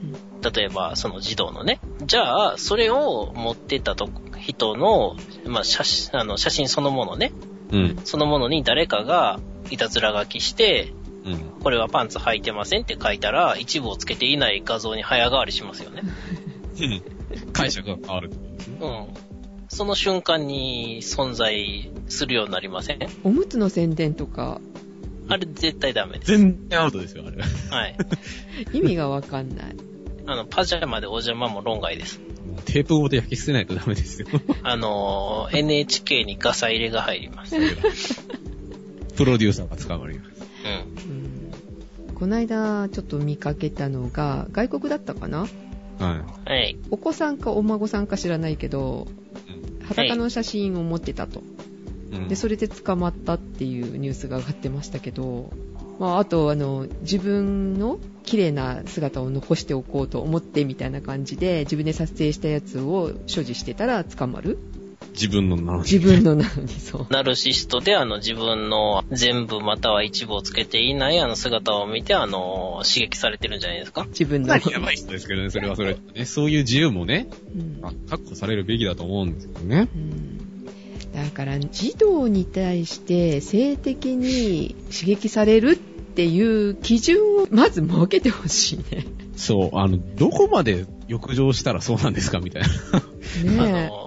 [0.41, 1.81] 例えばその児童のね。
[2.05, 7.33] じゃあ、それを持ってたと人の、まあ、写真、あの写真そのものね。
[7.73, 7.97] うん。
[8.05, 10.93] そのものに誰かがいたずら書きして、
[11.25, 11.37] うん。
[11.61, 16.03] これはパンツ履いてませんって書いたら、一部をつけていない画像に早変わりしますよね。
[17.53, 18.31] 解釈が変わる。
[18.81, 19.07] うん。
[19.69, 22.99] その瞬間に存在するようになりません？
[23.23, 24.61] おむつの宣伝とか、
[25.27, 26.31] あれ絶対ダメです。
[26.37, 27.37] 全然アウトですよ、あれ。
[27.69, 27.97] はい。
[28.77, 29.75] 意味がわかんない。
[30.25, 32.19] あの、パジャマでお邪魔も論外です。
[32.65, 34.27] テープごと焼き捨てないとダメですよ。
[34.63, 37.55] あのー、NHK にガサ入れが入ります。
[37.57, 37.67] うん。
[39.15, 40.21] プロデューサーが捕まるよ。
[41.07, 42.15] うん。
[42.15, 45.47] この間ちょっと見かけたのが、外国だったかな？
[46.07, 46.77] ははい。
[46.91, 49.07] お子さんかお孫さんか知らないけど、
[49.83, 51.39] 裸の写真を持ってたと。
[51.39, 51.43] い。
[51.43, 55.51] うんで、それで捕まったっていうニュースが上がってましたけど、
[55.99, 64.57] まあ、あと、あの、自分の綺麗な姿を残しておこうと思ってみたいな感じで、自分で撮影したやつを所持してたら捕まる
[65.13, 67.07] 自分のなのに自分のなのにそう。
[67.09, 74.05] ナルシストであの自分の全部または一部をつけていないあの姿を見てあの刺激されてるんじゃないですか？
[74.05, 74.53] 自分の。
[74.55, 75.95] やばい人ですけどね、それはそれ。
[76.15, 79.87] ね、そういう自由もね、うんまあ確保されるべきだと思うんですけどね。
[79.95, 80.49] うん
[81.13, 89.05] だから、児童に対して性的に刺激されるっていう基準をまず設けてほしいね。
[89.35, 92.67] そう、あの、どこまで浴場したらそうなんですかみたいな。
[93.63, 94.02] あねの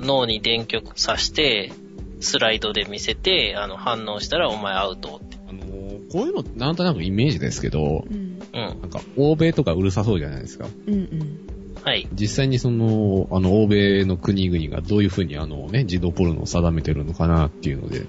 [0.00, 1.72] 脳に電極さして
[2.20, 5.38] スライドで見せてあの反応したらお前アウトって。
[5.48, 8.14] あのーこういうのなんとなくイメージですけどえ。
[8.14, 8.40] う、ん。
[8.52, 8.80] うん。
[8.80, 10.66] なんか、欧米とかうるさそうじゃないですか。
[10.88, 11.40] うんうん。
[11.84, 12.08] はい。
[12.12, 18.06] 実際にその、あの、欧米の国々がどういうふうにあのね、児童ポルノを定めてるのかなっていうので、うん。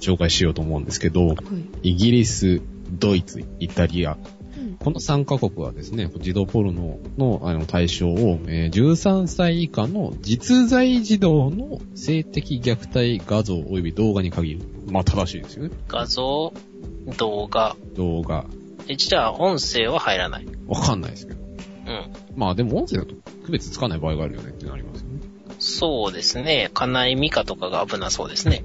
[0.00, 1.34] 紹介しようと思うんですけど、は
[1.82, 1.90] い。
[1.92, 4.39] イギリス、ドイツ、イタリア、うん
[4.82, 14.60] この3カ国はですね、児童ポルノのあの対象を、えー13歳以下の実在児童の性的虐待画像及び動画に限る。
[14.90, 15.70] まあ正しいですよね。
[15.86, 16.54] 画像、
[17.18, 17.76] 動画。
[17.94, 18.46] 動画。
[18.88, 20.46] えじゃあ音声は入らない。
[20.66, 21.40] わかんないですけど。
[21.40, 21.44] う
[21.92, 22.12] ん。
[22.36, 23.14] まあでも音声だと
[23.44, 25.20] 区別つかない場合があるよねってなりますよね。
[25.58, 26.70] そうですね。
[26.72, 28.64] 金井美香とかが危なそうですね。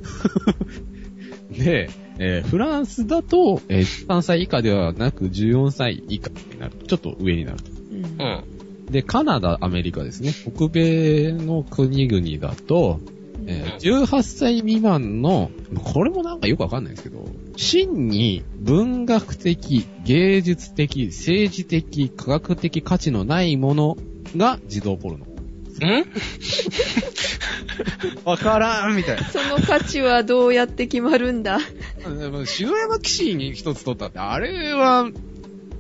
[1.52, 6.86] で、えーフランスだと、えー13歳以下ではなく14歳以下になると。
[6.88, 7.72] ちょっと上になると。
[7.72, 8.92] うんうん。
[8.92, 10.32] で、カナダ、アメリカですね。
[10.32, 13.00] 北米の国々だと、
[13.48, 15.52] えー18歳未満の、
[15.84, 17.26] これもなんかよくわかんないですけど、
[17.58, 23.98] 真に文学的、芸術的、政治的、科学的価値のないもの
[24.38, 25.26] が児童ポルノ。
[25.80, 26.06] ん？
[28.26, 29.24] わからんみたいな。
[29.28, 31.60] その価値はどうやって決まるんだ？
[32.20, 35.10] でも篠山騎士に一つ取ったって、あれは、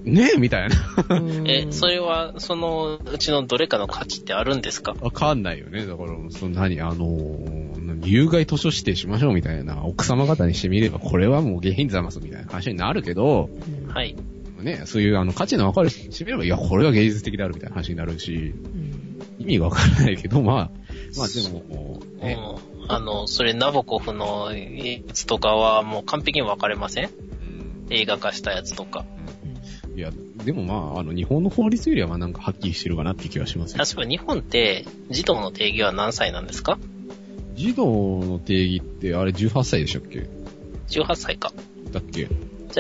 [0.03, 0.75] ねえみたいな。
[1.17, 4.95] う んえ、それは、そのうちのどれかの価値ってあるんですか？
[5.01, 5.85] わかんないよね。
[5.87, 13.49] だから、その何、あのー、何有害図書指定しましょうみたいな、奥様方にしてみれば、これはもう下品ざますみたいな話になるけど、
[13.87, 14.15] うんはい。
[14.61, 18.37] ね、そういうあの価値のわかる人にしてみれば、いや、これが芸術的であるみたいな話になるし、う
[18.77, 19.04] ん
[19.45, 20.71] 意味がわからないけど、まあ、
[21.17, 27.05] まあでも、ね、うんあの、それ、ナボコフのやつとかはもう完璧に分かれません？
[27.05, 29.05] うん映画化したやつとか。
[29.95, 30.11] いや、
[30.43, 33.77] でもまあ、あの、日本の法律よりはまあなんかはっきりしてるかなって気がしますよ。
[33.83, 36.77] 確か日本って、児童の定義は何歳なんですか？
[37.55, 37.85] 児童
[38.25, 40.27] の定義って、あれ18歳でしたっけ
[40.89, 41.53] ?18 歳か。
[41.91, 42.27] だっけ？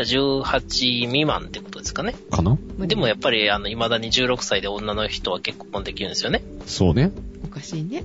[0.03, 0.59] じゃあ18
[1.05, 2.15] 未満ってことですかね。
[2.29, 2.57] かな？
[2.77, 6.43] まあでもやっぱり、あの、未だに16歳で女の人は結婚できるんですよね。
[6.65, 7.11] そうね。
[7.45, 8.03] おかしいね。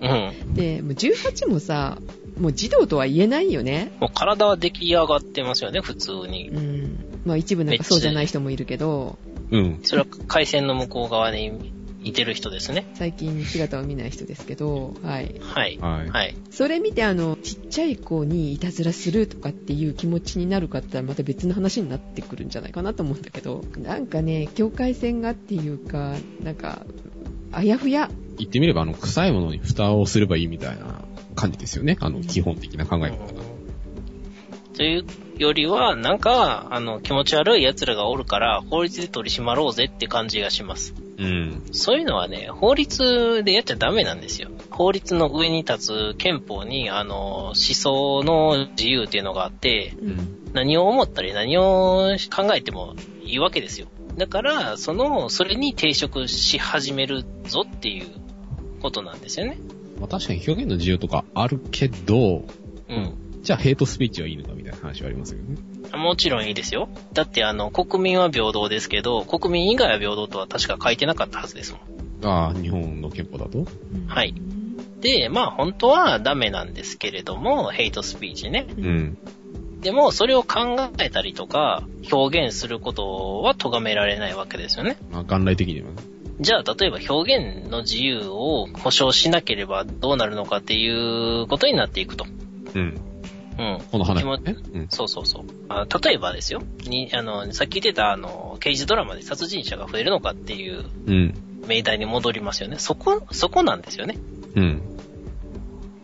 [0.00, 0.54] うん。
[0.54, 1.98] で、もう18もさ、
[2.40, 3.92] もう児童とは言えないよね。
[4.00, 6.50] もう体は出来上がってますよね、普通に。
[6.50, 7.20] うん。
[7.24, 9.18] まあ一部なんかそうじゃない人もいるけど、
[9.50, 9.80] うん。
[9.82, 11.72] それは回線の向こう側に
[12.06, 12.86] いてる人ですね。
[12.94, 15.34] 最近姿を見ない人ですけど、はい。
[15.40, 15.76] はい。
[15.78, 16.08] はい。
[16.08, 16.36] はい。
[16.50, 26.86] それ見てあの、ちっちゃい子にいたずらするとかっていう気持ちになるかって言ったらまた別の話になってくるんじゃないかなと思うんだけど、なんかね、境界線がっていうか、なんか、
[27.52, 28.10] あやふや？
[28.38, 31.00] 言ってみれば、あの、臭いものに蓋をすればいいみたいな
[31.34, 31.96] 感じですよね。
[32.00, 33.42] あの、基本的な考え方が。
[34.74, 35.04] という
[35.38, 40.94] よりは、なんか、あの、気持ち悪い奴らがおるから、法律で取り締まろうぜって感じがします。
[41.18, 41.62] うん。
[41.72, 44.50] そういうのはね、法律でやっちゃダメなんですよ。
[44.70, 45.78] 法律の上に立
[46.12, 50.52] つ憲法に、あの、思想の自由っていうのがあって、うん。
[50.52, 53.88] 何を思ったり何を考えてもいいわけですよ。
[54.16, 58.06] だから、その、それに抵触し始めるぞっていう
[58.80, 59.58] ことなんですよね。
[60.00, 62.44] まあ確かに表現の自由とかあるけど、
[62.88, 63.14] うん。
[63.42, 65.56] じゃあヘイトスピーチはいいのかみたいな話はありますよね。
[65.92, 66.88] もちろんいいですよ。
[67.12, 72.26] だってあの、国民は平等ですけど、国民以外は平等とは確か書いてなかったはずですもん。
[72.26, 73.64] ああ、日本の憲法だと？
[74.06, 74.34] はい。
[75.00, 78.66] で、まあ本当はダメなんですけれども、ヘイトスピーチね。
[78.76, 79.18] うん。
[79.80, 84.96] でも、それを考えたりとか、表現することは咎められないわけですよね。
[85.12, 85.94] まあ元来的にはね。
[86.40, 92.26] じゃあ、例えば表現の自由を保障しなければどうなるのかっていうことになっていくと。
[92.74, 93.00] うん。
[93.58, 93.78] うん。
[93.90, 94.56] この話ね。
[94.74, 94.86] うん。
[94.90, 95.44] そうそうそう。
[95.68, 96.62] あ例えばですよ。
[96.84, 101.34] に、あの、さっき言ってた、あの、刑事ドラマで殺人者が増えるのかっていううん。
[101.66, 102.78] 命題に戻りますよね。
[102.78, 104.16] そこ、そこなんですよね。
[104.54, 104.82] うん。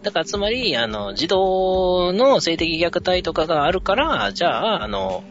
[0.02, 5.22] だからつまり、あの、児童の性的虐待とかがあるから、じゃあ、あの、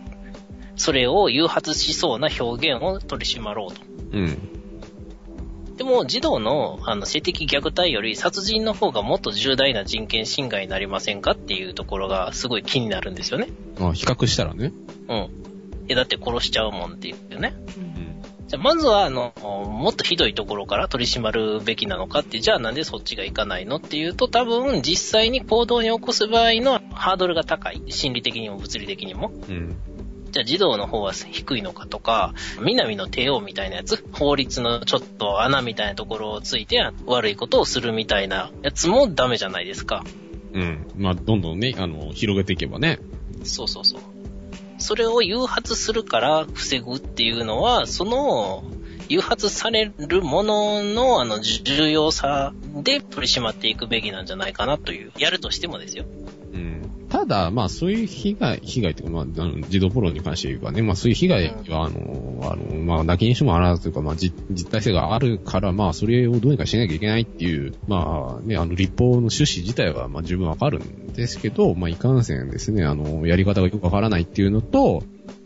[0.77, 3.81] それを誘発しそうな表現を取り締まろうと。
[4.13, 4.61] うん。
[5.81, 13.47] でも、児童のあの性的虐待より殺人の方がもっと重大な人権侵害になりませんかっていうところがすごい気になるんですよね。
[13.79, 14.73] まあ比較したらね。
[15.07, 15.29] うん。
[15.87, 17.55] え、だって殺しちゃうもんっていうね。
[17.75, 18.21] うん。
[18.47, 27.81] じゃあ、まずは、あの、もっとひどいところから取り締まるべきなのかって、じゃあなんでそっちがいかないのっていうと、多分、実際に行動に起こす場合のハードルが高い。
[27.87, 29.31] 心理的にも物理的にも。
[29.49, 29.75] うん。
[30.31, 40.03] じゃあ児童の方は低いのかとか、南の帝王みたいなやつ、法律のちょっと穴みたいなところをついて悪いことをするみたいなやつもダメじゃないですか。
[40.53, 40.87] うん。
[40.97, 42.99] まあどんどんね、あの、広げていけばね。
[43.43, 44.01] そうそうそう。
[44.77, 48.63] それを誘発するから防ぐっていうのは、その、
[49.09, 55.11] 誘発されるものの、あの、重要さで取り締まっていくべきなんじゃないかなという。
[55.17, 56.05] やるとしてもですよ。
[56.53, 56.89] うん。
[57.12, 75.04] ただ、まあそういう被害、被害というか、まあ、あの、児童ポロに関して言えばね、まあそういう被害は、あの、あの、まあ、泣きにしてもあらずというか、まあ実、実態性があるから、まあそれをどうにかしなきゃいけないっていう、まあね、あの、立法の趣旨自体は、まあ十分わかるんですけど、まあいかんせんですね、あの、やり方がよくわからないっていうのと、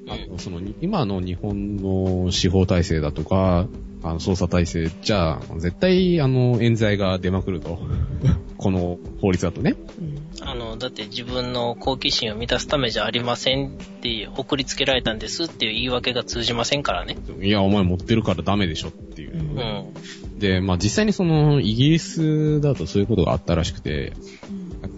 [0.08, 3.68] あと、その、今の日本の司法体制だとか、
[4.04, 7.80] あの、捜査体制じゃ、絶対、あの、冤罪が出まくると。
[8.58, 9.76] この法律だとね。
[10.00, 13.72] うんあの、だって自分の好奇心を満たすためじゃありませんっ
[14.02, 17.18] て送りつけられたんですっていう言い訳が通じませんからね。
[17.42, 19.38] いや、お前持ってるからダメでしょっていうう。
[19.38, 20.40] んうん。
[20.40, 24.14] で、まあ実際にその、イギリスだとそういうことがあったらしくて、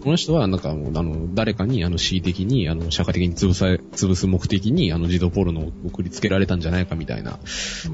[0.02, 7.38] この人はなんかもう、あの、誰かに、あの、恣意的に、あの、社会的に潰され、潰す目的に、あの、児童ポルノを送りつけられたんじゃないかみたいな、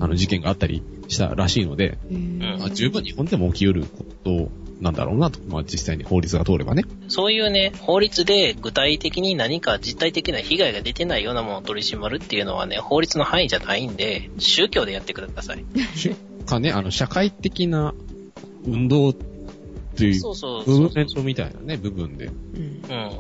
[0.01, 4.51] あの、事件があったりしたらしいので、へーまあ、十分日本でも起き得ること
[4.85, 6.85] なんだろうなと、まあ実際に法律が通ればね。
[7.09, 15.65] そういうね、法律で具体的に何か実体的な被害が出てないようなものを取り締まるっていうのはね、法律の範囲じゃないんで、宗教でやってください。
[16.45, 17.95] かね、あの、社会的な
[18.67, 22.27] 運動という、そうそうムーブメントみたいなね、部分で。
[22.27, 23.11] うん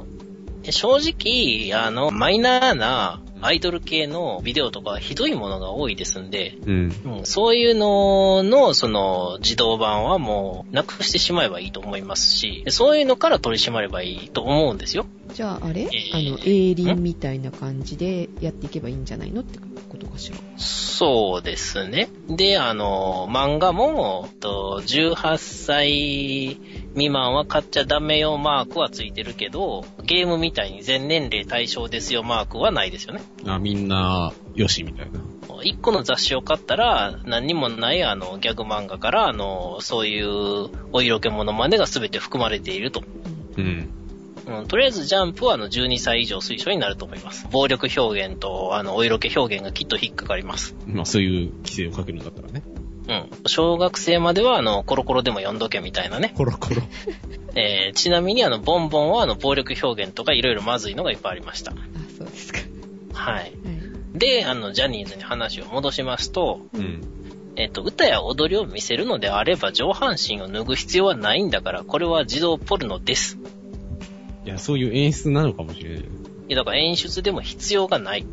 [0.70, 6.94] 正直、あの、マイナーな、アイドル系のビデオとかひどいものが多いですんで、うん。
[7.04, 15.04] うん、そういうのの、その、自動版はもう、なくしてしまえばいいと思いますし、そういうのから取り締まればいいと思うんですよ。
[15.32, 19.58] じゃああれ、えーあの、営林みたいな感じでやっていけばいいんじゃないのって
[19.88, 20.36] ことかしら？
[20.58, 22.08] そうですね。
[22.28, 26.58] で、あの、漫画も、と18歳
[26.92, 33.22] 未満は買っちゃダメよマークはついてるけど、ゲームみたいに全年齢対象ですよマークはないですよね。
[33.46, 35.20] あ、みんな、よし、みたいな。
[35.64, 43.02] 一個の雑誌を買ったら、何にもないあの、ギャグ漫画から、あの、そういうお色気物までが全て含まれていると。
[43.56, 43.88] うん。
[44.46, 47.46] うん、とりあえずジャンプはあの12歳以上推奨になると思います。
[47.50, 50.76] 暴力表現とあのお色気表現がきっと引っかかります。
[50.86, 52.62] まあ、そういう規制をかけるんだったらね。
[53.08, 53.30] うん。
[53.46, 56.34] 小学生まではあのコロコロでも読んどけみたいなね。
[56.36, 56.82] コロコロ。
[57.56, 61.72] えー、ちなみにあのボンボンはあの暴力表現とかいろいろまずいのがいっぱいありました。
[61.72, 61.74] あ、
[62.18, 62.58] そうですか。
[63.12, 63.34] はい。
[63.34, 63.52] はい。
[64.14, 67.02] で、あのジャニーズに話を戻しますと、うん。
[67.56, 73.38] えっ、と、歌や踊りを見せるのであれば上半身を脱ぐ必要はないんだから、これは自動ポルノです。
[74.44, 75.98] いや、そういう演出なのかもしれない。
[76.00, 76.04] い
[76.48, 78.26] や、だから演出でも必要がない。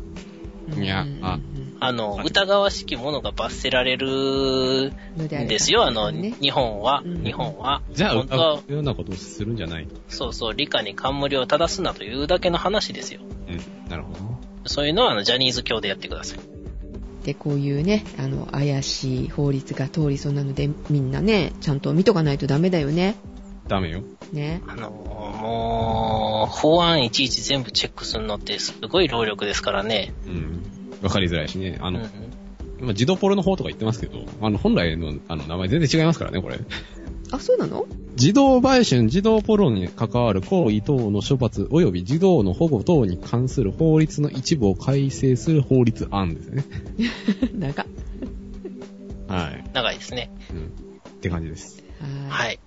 [0.76, 1.40] いやうんあ
[1.80, 7.82] あの、疑わしきものが罰せられるんですよ、あの、ね日本は、うん日本は。
[7.92, 9.96] じゃあ、本当はようなことをするんじゃないと。
[10.08, 13.20] そうそう、理科に冠を正すなというだけの話ですよ。
[13.48, 13.90] うん。
[13.90, 14.18] なるほど。
[14.66, 16.38] そういうのは、あの、ジャニーズ教でやってください。
[17.24, 23.16] で、こういうね、あの、怪しい法律が通りそうなので、みんなね、ちゃんと見とかないとダメだよね。
[23.66, 24.02] ダメよ。
[24.32, 24.62] ね。
[24.68, 24.90] あの、
[25.42, 30.14] もう、法案いちいち全部チェックするのってすごい労力ですからね。
[30.26, 30.62] うん。
[31.02, 31.78] わかりづらいしね。
[31.80, 32.10] あの、うん。
[32.80, 36.58] 今、自動ポロの方とか言ってますけど、あの、本来の、あの、名前全然違いますからね、これ。
[37.32, 37.86] あ、そうなの？
[38.12, 46.64] 自動売春、自動ポロに関わる行為等の処罰及び児童の保護等に関する法律の一部を改正する法律案ですね。
[47.58, 47.86] 長っ。
[49.28, 49.64] はい。
[49.72, 50.30] 長いですね。
[50.50, 50.58] うん。
[50.58, 51.82] って感じです。
[52.28, 52.34] は。
[52.36, 52.58] はい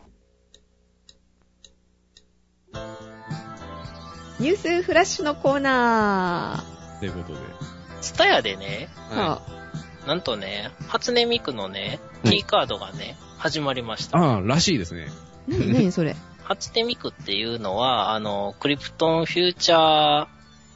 [4.39, 6.63] ニュースフラッシュのコーナ
[7.00, 7.39] ということで。
[8.02, 9.15] ツタヤでね、ー。
[9.15, 9.41] はは
[10.06, 14.17] なんとね、初音ミクのね、はい T カードがね、始まりました。
[14.17, 15.08] ああ、らしいですね。
[15.48, 16.15] あ、なになにそれ。
[16.43, 20.28] 初音ミクっていうのは、あの、クリプトンフューチャー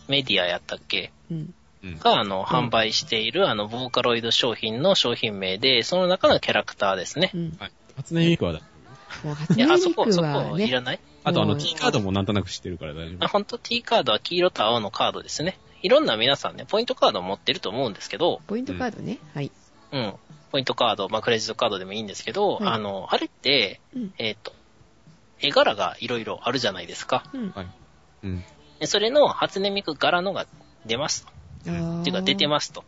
[0.08, 1.12] メディアやったっけ？
[1.30, 1.54] うん。
[1.84, 2.00] うん。
[2.00, 7.38] が、あの、販売している、あの、ボーカロイド商品の商品名で、その中のキャラクターですねう。
[7.38, 7.58] ん。
[7.60, 7.72] はい。
[7.98, 8.62] 初音ミクはだ。
[9.24, 11.00] もう初いや、あそこ、音ミクそはねこいら、ない？
[11.24, 13.28] あとあの、うん T カードもなんとなく知ってるから大丈あ、夫。
[13.30, 15.60] ほんと T カードは黄色と青のカードですね。
[15.82, 19.20] いろんな皆さんね、ポイントカードを持ってると思うんですけど、ポイントカードね。
[19.34, 19.52] はい。
[19.92, 20.14] うん。
[20.52, 24.14] ポイントカード、まあ、クレジットカードでもいいんですけど、はいあの、あれって、うん。
[24.18, 24.54] えっ、と、
[25.40, 27.24] 絵柄がいろいろあるじゃないですか。
[27.34, 27.54] うん。
[28.24, 28.44] うん。
[28.80, 30.48] でそれの初音ミク柄のが
[30.86, 31.32] 出ますと。
[31.70, 32.84] っていうか出てますと。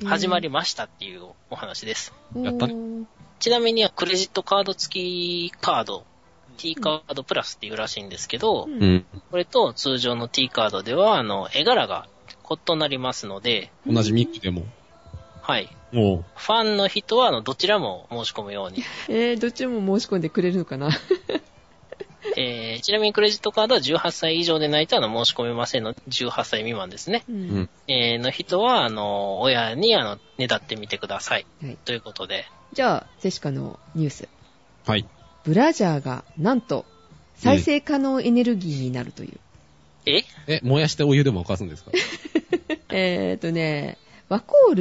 [0.00, 0.08] うん。
[0.08, 2.12] 始まりましたっていうお話です。
[2.36, 2.74] やったね
[3.44, 6.06] ちなみにクレジットカード付きカード、
[6.56, 9.06] T カードプラスっていうらしいんですけど、うんうん。
[9.30, 12.08] これと通常の T カードでは、あの、絵柄が
[12.66, 14.64] 異なりますので、同じミクでも。
[15.42, 15.68] はい。
[15.92, 18.82] もファンの人は、あの、どちらも申し込むように。
[19.10, 20.88] えー、どっちも申し込んでくれるのかな？
[22.36, 27.24] えー、ちなみにクレジットカードは18歳以上でないと、あの、申し込めませんので、18歳未満ですね。
[27.28, 27.32] う。
[27.32, 27.68] んん。
[27.88, 31.46] えー、の人は、あの、親に、あの、ねだってみてください。
[31.62, 31.76] はい。
[31.84, 32.46] ということで。
[32.72, 34.28] じゃあ、セシカのニュース。
[34.86, 35.06] はい。
[35.44, 36.86] ブラジャーが、なんと、
[37.36, 39.38] 再生可能エネルギーになるという。
[40.06, 40.22] え？
[40.46, 41.90] え、燃やしてお湯でも沸かすんですか？
[42.90, 44.74] えーとね、ワコー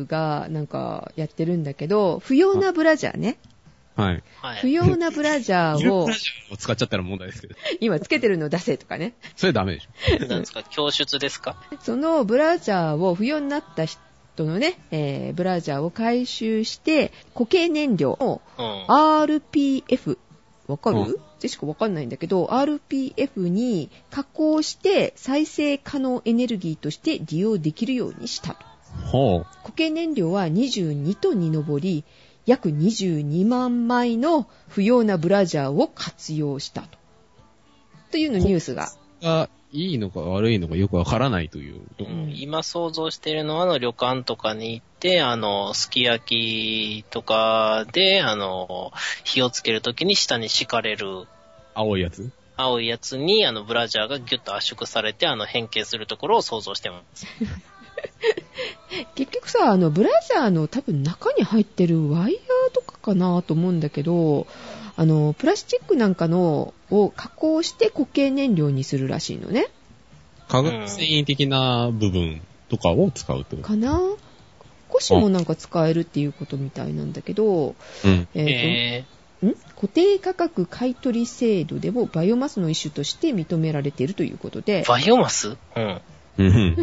[0.00, 3.38] ルがなんかやってるんだけど、不要なブラジャーね。
[3.96, 4.22] はい。
[4.40, 4.72] 不はい。
[4.72, 7.54] 要なブラジャーをブラジャーを使っちゃったら問題ですけど。
[7.80, 9.14] 今つけてるの出せとかね。
[9.36, 10.26] それダメでしょ。
[10.26, 11.56] なんですか、教出ですか？
[11.80, 14.00] そのブラジャーを不要になった人
[14.38, 18.64] のね、えーブラジャーを回収して、固形燃料をうん。
[18.88, 20.18] RPF、
[20.66, 29.44] わかうんるでしかわかんないんだけど、RPF に加工して再生可能エネルギーとして利用できるようにしたと。
[29.62, 32.04] 固形燃料は22トンに上り、
[32.46, 36.98] 約22万枚の不要なブラジャーを活用したと。
[38.10, 38.92] というのニュースが。
[39.22, 41.80] が、いいのか悪いのかよくわからないという。
[41.98, 48.92] うん今想像してるのは、あの、旅館とかに行って、あの、すき焼きとかで、あの、
[49.24, 51.26] 火をつけるときに下に敷かれる
[51.74, 52.30] 青いやつ？
[52.56, 57.26] 青いやつに、あの、ブラジャーがギュッと圧縮されて、あの、変形するところを想像してます。
[59.14, 64.46] 結局さ、あの、ブラジャーの多分中に入ってるワイヤーとかかなと思うんだけど、
[64.96, 69.66] あの、プラスチックなんかのを加工して固形燃料にするらしいのね。
[70.48, 73.68] 化学繊維的な部分とかを使うってこと？
[73.68, 73.98] かな？
[74.90, 77.74] 古紙もなんか使えるっていうことみたいなんだけど、
[78.04, 78.28] うん。
[78.34, 79.54] えーとえん？
[79.74, 85.56] 固定価格買取制度でもバイオマスの一種として認められているということでー、、バイオマス？
[85.76, 86.00] うん。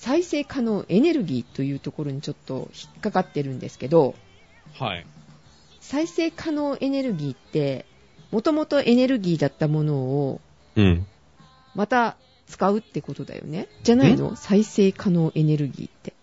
[0.00, 0.04] うん。
[0.04, 4.14] 再生可能エネルギーというところにちょっと引っかかってるんですけど、
[4.78, 5.06] はい。
[5.80, 7.84] 再生可能エネルギーって、
[8.30, 10.40] もともとエネルギーだったものを
[10.76, 11.06] うん。
[11.74, 13.68] また使うってことだよね？
[13.82, 14.36] じゃないの？
[14.36, 16.14] 再生可能エネルギーって。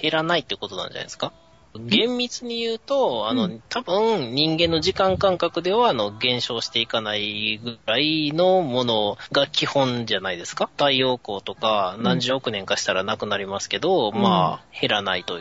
[0.00, 1.32] 減らないってことなんじゃないですか？
[1.78, 3.62] 厳密に言うと、あの、うん。
[3.68, 10.68] 多分人間の時間感覚では、あの、減少していかないぐらいのものが基本じゃないですか？
[10.76, 12.02] 太陽光とかうん。
[12.02, 14.20] 何十億年かしたらなくなりますけど、うん。
[14.20, 15.38] まあ、減らないと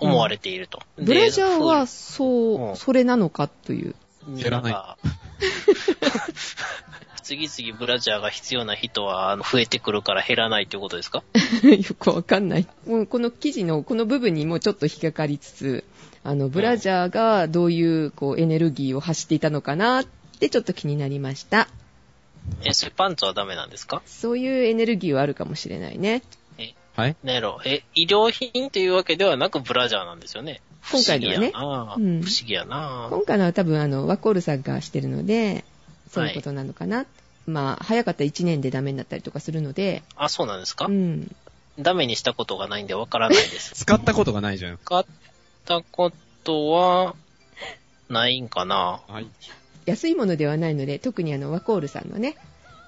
[0.00, 0.80] 思われていると。
[0.96, 2.76] ブラジャーはでそう、うん。
[2.76, 3.94] それなのかという。
[4.36, 4.74] 減らない
[7.30, 11.22] 次々ブラジャーが必要な人は増えてくるから減らないっていうことですか？
[11.62, 12.66] よくわかんない。
[12.86, 15.84] もうこの記事のこの部分にもちょっと引っかかりつつ、
[16.24, 20.04] あの、ブラジャーがどういうこうエネルギーを発していたのかなっ
[20.40, 21.68] てちょっと気になりました。
[22.64, 24.02] え、それパンツはダメなんですか？
[24.06, 26.22] そういうエネルギーはあるかもしれないね。
[26.96, 27.16] はい？
[27.22, 30.60] なんやろえ、医療品っていうわけではなくブラジャーなんですよね？
[30.90, 35.64] 今回のはね不思議やな、うん不思議やな今回のは多分あの、ワコールさんがしてるので、
[36.10, 37.06] そういうことなのかな。
[37.46, 41.34] まあ、早かったら1年でダメになったりとかするので、あ、そうなんですか、うん。
[41.78, 43.74] ダメにしたことがないんでわからないです。
[43.84, 44.78] 使ったことがないじゃん。
[44.78, 45.04] 使っ
[45.64, 46.12] たこ
[46.44, 47.14] とは、
[48.08, 49.26] ないんかなはい。
[49.86, 52.36] 安いものではないので、特にあの、ワコールさんのね。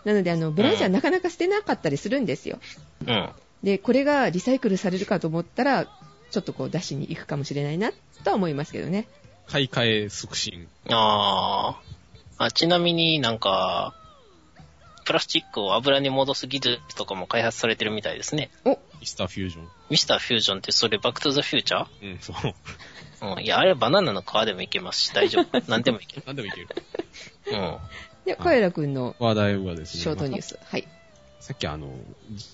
[0.04, 2.58] なのであの、ブラジャーなかなか捨てなかったりするんですよ。
[3.06, 3.30] うん。
[3.62, 5.86] で、これがリサイクルされるかと思ったら、
[6.30, 7.92] ちょっとこう出しに行くかもしれないな、
[8.24, 9.06] とは思いますけどね。
[9.46, 10.66] 買い替え促進。
[10.88, 12.50] あーあ。
[12.50, 13.94] ちなみになんか、
[15.04, 18.50] プラスチックを油に戻す技術とかも開発されてるみたいですね。
[18.64, 19.68] お、ミスターフュージョン。
[19.90, 22.12] ミスターフュージョンってそれバックトゥザフューチャー？
[22.12, 23.34] うん、そう。
[23.34, 23.42] うん。
[23.42, 25.60] いや、あれはバナナの皮でもいけますし、大丈夫。
[25.68, 26.22] 何でもいける。
[26.26, 26.68] なんでもいける。
[27.46, 27.78] うん。
[28.24, 30.02] で、カエラくんの話題はですね。
[30.02, 30.58] ショートニュース。
[30.62, 30.86] はい。
[31.40, 31.92] さっきあの、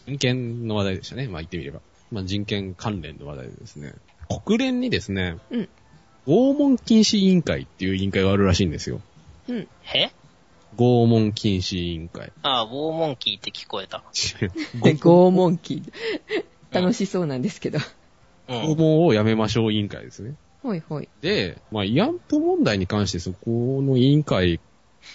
[0.07, 1.29] 人権の話題でしたね。
[1.29, 1.81] まあ言ってみれば。
[2.11, 3.95] まあ人権関連の話題でですね。
[4.45, 5.69] 国連にですね、うん。
[6.27, 9.01] 拷問禁止委員会っていう委員会があるらしいんですよ。
[9.49, 9.69] うん。
[9.95, 10.11] え？
[10.77, 12.33] 拷問禁止委員会。
[12.43, 14.03] ああ、ウォーモンキーって聞こえた。
[14.83, 15.83] で、拷問機。
[16.71, 17.79] 楽しそうなんですけど。
[18.49, 18.77] 拷うん。
[18.79, 20.35] 問をやめましょう委員会ですね。
[20.63, 21.09] ほいほい。
[21.21, 24.61] で、まあ、慰安婦問題に関してそこの委員会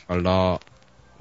[0.08, 0.60] から、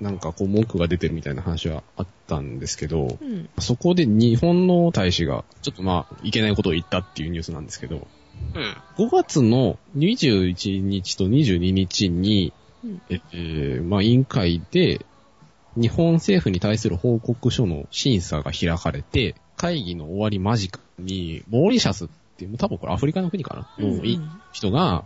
[0.01, 3.49] なんかこう文句が出てるみたいな話はあったんですけど、うん。
[3.59, 8.07] そこで日本の大使が、ちょっとまあ、いけないことを言ったっていうニュースなんですけど、
[8.55, 8.77] うん。
[8.97, 12.53] 5月の21日と22日に、
[12.85, 15.05] うんええーまあ、委員会で、
[15.77, 24.21] 日本政府に対する報告書の審査が開かれて、会議の終わり間近に、モーリシャスっていう、多分これアフリカの国かな、のい
[24.53, 25.05] 人が、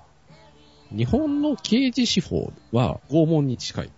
[0.90, 3.90] 日本の刑事司法は拷問に近い。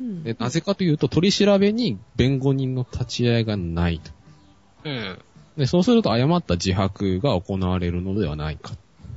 [0.00, 4.10] うんでなぜかというと、取り調べに弁護人の立ち会いがないと。
[4.84, 5.18] うん。
[5.56, 8.72] で、そうすると誤った自白が行われるのではないか。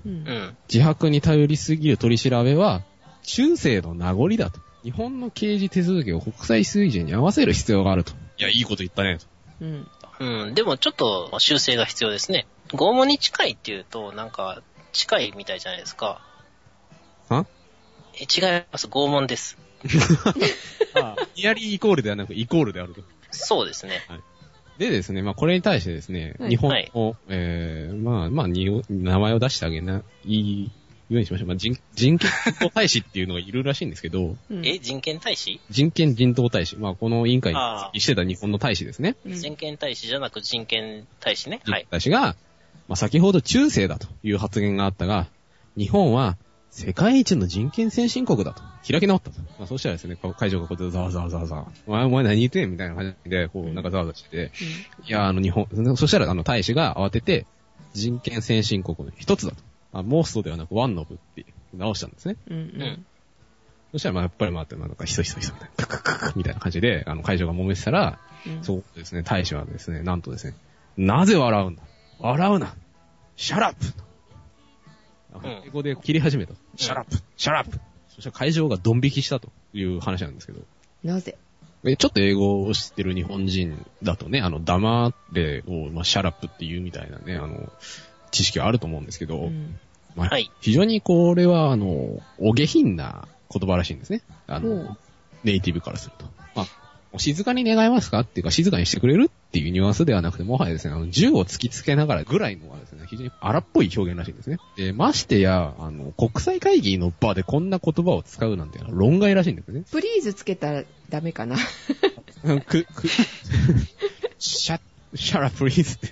[0.05, 0.57] うんうん。
[0.71, 2.83] 自白に頼りすぎる取り調べは、
[3.27, 4.59] 中世の名残だと。
[4.83, 8.13] 日本の刑事手続きを国際水準に合わせる必要があると。
[8.37, 9.25] いや、いいこと言ったね、と。
[9.61, 9.87] うん。
[10.19, 10.53] うん。
[10.55, 12.47] でもちょっと修正が必要ですね。
[12.69, 14.61] 拷問に近いっていうと、なんか、
[14.93, 16.21] 近いみたいじゃないですか。
[17.27, 17.45] は？
[18.15, 18.87] え、違います。
[18.87, 19.57] 拷問です。
[21.35, 23.01] ニアリーイコールではなくイコールであると。
[23.31, 24.01] そうですね。
[24.77, 30.71] でですね、まあこれに対してですね、はい日本の、えー、まあまあに、名前を出してあげな、いい
[31.15, 31.47] ようにしましょう。
[31.47, 35.61] まあ人、人権人道大使っていうのがいるらしいんですけど、うんえ、人権大使？
[35.69, 36.75] 人権人道大使。
[36.77, 39.15] まあこの委員会あにしてた日本の大使ですね。
[39.25, 41.61] うん人権大使じゃなく人権大使ね。
[41.65, 41.87] はい。
[41.89, 42.35] 大使が、
[42.87, 45.27] まあ先ほど中世だという発言があったが、
[45.77, 46.37] 日本は
[46.69, 48.61] 世界一の人権先進国だと。
[48.89, 49.39] 開き直ったと。
[49.57, 51.67] まあそうしたらですね、こう会場がこうやってザワザワザワザワ。
[51.87, 54.51] お前、お前何言ってんみたいな感じで、こうなんかザワザワしてて、
[55.07, 57.45] いや、あの日本、そしたらあの大使が慌てて、
[57.93, 59.57] 人権先進国の一つだと。
[59.93, 62.35] あモーストではなくワンノブって直したんですね。
[62.49, 63.05] うんうん。
[63.93, 68.63] そしたらまあやっぱりまあ、なんかひそひそひそみたいな、ククククみたいな感じで、あの会場が揉めてたら、うん。
[68.63, 70.55] そうですね、大使はですね、なんとですね、
[70.97, 71.83] なぜ笑うんだ？
[72.19, 72.75] 笑うな！
[73.35, 73.85] Shut up！
[75.65, 76.53] 英語でキレ始めた。
[76.75, 77.17] Shut up！
[77.37, 77.79] Shut up！
[78.09, 80.61] そしたら会場がドン引きしたという話なんですけど、
[81.03, 81.37] なぜ？
[81.85, 87.71] えちょっと英語を知ってる日本人だとね、あの、黙れを、まあ、 shut up っていうみたいなね、あの、
[88.31, 89.79] 知識はあると思うんですけど、うん
[90.15, 94.21] まあはい非常にこれは、あの、お下品な言葉らしいんですね。
[94.47, 94.97] あの、
[95.43, 96.25] ネイティブからすると。
[96.55, 96.67] まあ、
[97.13, 104.57] お静かに願いますかっていうか、静かにしてくれるっていうニュアンスではなくて、もはやですね、あの、銃を突きつけながらぐらいのはですね、非常に荒っぽい表現らしいんですね。
[104.75, 109.83] で、ましてや、あの、国際会議の場でこんな言葉を使うなんていうのは論外らしいんですね。
[109.91, 111.57] プリーズつけたらダメかな。
[112.65, 113.07] く、く、
[114.39, 114.79] シャ、
[115.15, 116.07] Shut up please って。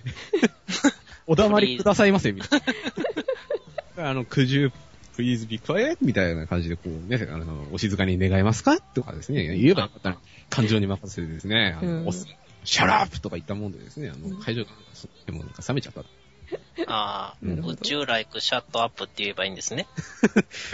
[1.27, 2.61] お黙りくださいませ、みたい
[3.97, 4.09] な。
[4.09, 4.71] あの、could you
[5.17, 5.97] please be quiet?
[6.01, 8.79] みたいな感じで、こうね、あの、お静かに願いますか？
[8.79, 10.17] とかですね、言えばよかったら、
[10.49, 12.11] 感情に任せてですね、あの、うんお
[12.67, 14.71] shut up とか言ったもんでですね、あの、会場が、
[15.27, 16.01] でもなんか冷めちゃった。
[16.87, 19.87] ああ、なるほど would you like shut up って言えばいいんですね。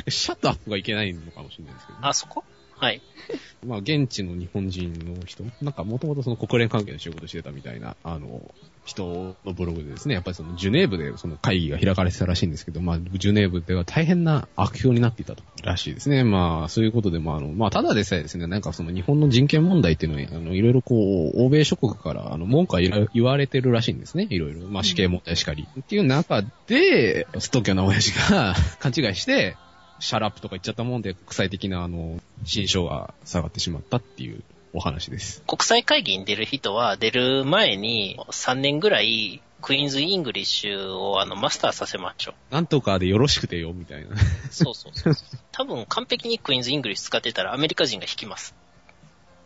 [0.07, 2.43] shut up がいけないのかもしれないですけど、あ、そこ？
[2.81, 3.01] はい。
[3.65, 8.51] まあ、現地の日本人の人、なんかもともとその国連関係の仕事してたみたいな、あの、
[8.85, 16.23] 人のブログでですね、やっぱりそのジュネーブでその会議が開かれてたらしいんですけど、まあ、ジュネーブでは大変な悪評になっていたらしいですね。
[16.23, 22.81] まあ、そういうことで、まあ、あの、まあ、ただでさえですね、なんかその日本の人権問題っていうのは、あの、いろいろこう、欧米諸国から、あの、文句は
[23.13, 24.25] 言われてるらしいんですね。
[24.31, 24.61] いろいろ。
[24.67, 25.67] まあ、死刑問題しかり。
[25.79, 29.55] っていう中で、素っ頓狂な親父が 勘違いして、
[30.01, 34.43] shut up とか言っちゃったもんで、国際的なあの、心象が下がってしまったっていう
[34.73, 35.43] お話です。
[35.47, 42.53] 国際会議に出る人は出る前に3年ぐらいクイーンズ・イングリッシュをあのマスターさせましょう。
[42.53, 44.15] なんとかでよろしくてよ、みたいな。
[44.49, 45.15] そうそうそう。
[45.51, 48.55] 多分完璧にクイーンズ・イングリッシュ使ってたらアメリカ人が引きます。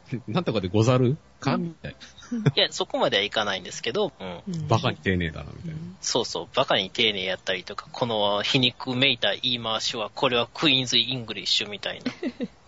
[0.28, 1.58] なんとかでござるか？
[1.58, 1.96] みたい
[2.56, 4.68] いや、そこまではいかないんですけど、うん。
[4.68, 5.78] バカに丁寧だな、みたいな。
[6.02, 12.12] そうそう、バカに丁寧やったりとか、この皮肉めいた言い回しは、これはクイーンズ・イングリッシュみたいな。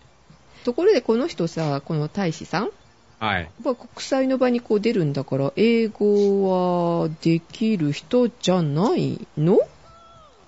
[0.64, 2.64] ところでこの人さ、この大使さん
[3.20, 3.42] やはい。
[3.44, 9.58] っぱ国際の場にこう出るんだから、英語はできる人じゃないの？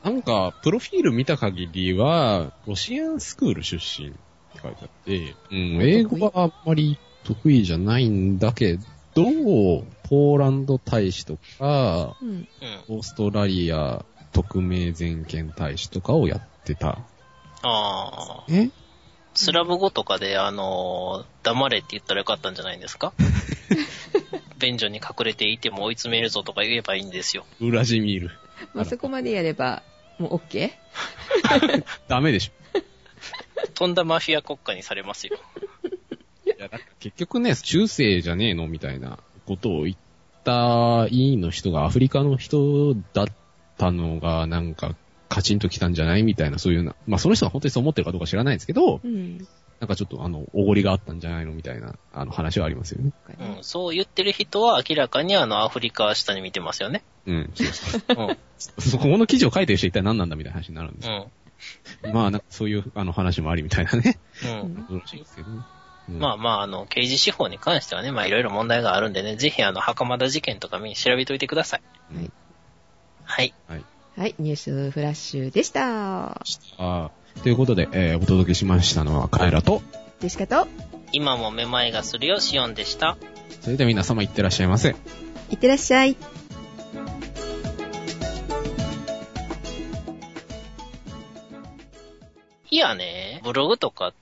[0.04, 4.16] なんか、プロフィール見た限りは、ロシアンスクール出身って
[4.62, 8.78] 書いてあって、うん、英語はあんまり得意じゃないんだけ
[9.24, 12.28] ど、ポーランド大使とか、うん。
[12.28, 12.48] うん。
[12.88, 16.88] オーストラリア特命全権大使とかをやってた？
[16.90, 17.02] あ
[17.62, 18.44] あ。
[18.48, 18.70] え？
[19.34, 23.12] スラブ語とかで、あのー黙れって言ったらよかったんじゃないんですか？
[24.58, 27.46] 便所に隠れていても追い詰めるぞとか言えばいいんですよ。
[27.60, 28.30] ウラジミール。
[28.74, 29.82] まあ、そこまでやれば、
[30.18, 30.70] もう OK?
[32.08, 32.80] ダメでしょ。
[33.74, 35.38] とんだマフィア国家にされますよ。
[36.98, 39.96] 結局ね、中世じゃねえのみたいなことを言っ
[40.44, 43.26] た委員の人がアフリカの人だっ
[43.78, 44.94] たのが、なんか、
[45.28, 46.96] カチンときたんじゃないみたいな、そういうな。
[47.06, 49.46] まあ、その人が本当にそう思ってるかどうか知らないですけど、うん。
[49.78, 53.12] なんかちょっとあの、おごりがあったんじゃないのみたいな、あの話はありますよね。
[53.38, 57.02] うん、そう言ってる人は明らかにあのアフリカは下に見てますよね。
[57.26, 57.50] うん。
[57.54, 58.28] そうそううん。
[58.28, 58.36] うん。
[58.58, 61.30] そこの記事を書いてる人一体何なんだみたいな話になるんですよ。
[62.12, 64.18] まあ、なんかそういうあの話もありみたいなね。
[64.44, 64.74] うん。
[64.96, 65.62] よろしいですけどね。
[66.10, 71.82] うんまあまあ、あの、刑事司法に関してはね、まあいろいろ問題があるんでね、ぜひあの、袴田事件とか見調べといてください。
[72.14, 72.32] うん
[73.24, 73.54] はい。
[74.16, 76.32] はい、ニュースフラッシュでした。
[76.32, 77.10] あー
[77.42, 79.82] ということで、えーお届けしましたのはカエラと、
[80.20, 80.66] でしかと、
[81.12, 83.16] 今もめまいがするよ、シオンでした。
[83.60, 84.96] それでは皆様いってらっしゃいませ。
[85.50, 86.16] いってらっしゃい。
[92.72, 94.12] いやね、ブログとか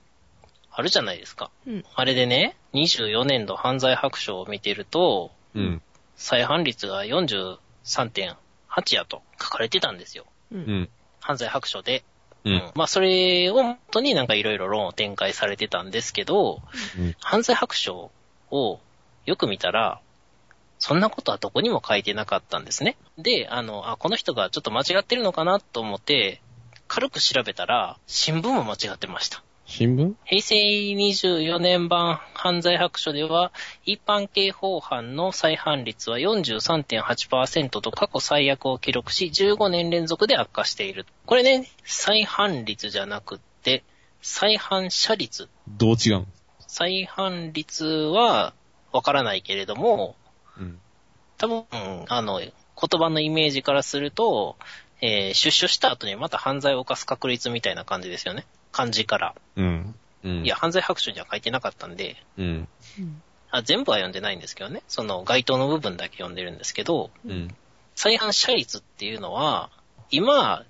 [0.79, 1.51] あるじゃないですか。
[1.67, 1.85] うん。
[1.93, 5.81] あれでね、24年度犯罪白書を見てると、うん。
[6.15, 10.25] 再犯率が43.8やと書かれてたんですよ。
[10.53, 10.55] う。
[10.55, 10.89] うんん。
[11.19, 12.05] 犯罪白書で。
[12.45, 12.71] うん。
[12.75, 16.61] まあ、それを元になんかいろいろ論を展開されてたんですけど、
[16.97, 18.09] うん犯罪白書
[18.49, 18.79] を
[19.25, 19.99] よく見たら、
[20.77, 22.95] そんなことはどこにも書いてなかったんですね。
[23.17, 26.41] で、あの、あ、この人がちょっと間違ってるのかなと思って、
[26.87, 29.43] 軽く調べたら、新聞も間違ってました。
[29.69, 30.15] 新聞？
[30.25, 33.51] 平成24年版犯罪白書では、
[33.85, 41.05] 一般刑法犯の再犯率は43.8%と過去最悪を記録し、15年連続で悪化している。
[41.27, 43.83] これね、再犯率じゃなくって、
[44.23, 45.47] 再犯者率。
[45.67, 46.17] どう違う？
[46.21, 46.27] ん
[46.65, 48.53] 再犯率は
[48.91, 50.15] わからないけれども、
[50.57, 50.79] うん。
[51.37, 52.51] 多分、うんあの、言
[52.99, 54.57] 葉のイメージからすると、
[55.01, 58.45] えー出所した後にまた犯罪を犯す確率みたいな感じですよね。
[58.71, 59.35] 漢字から。
[59.55, 59.95] うん。
[60.23, 60.45] うん。
[60.45, 62.67] いや、、犯罪白書には書いてなかったんで、うん。
[62.99, 64.83] うんあ全部は読んでないんですけどね。
[64.87, 67.55] その該当の部分だけ読んでるんですけど、うん。
[67.95, 69.71] 再犯者率っていうのは、
[70.11, 70.65] 今、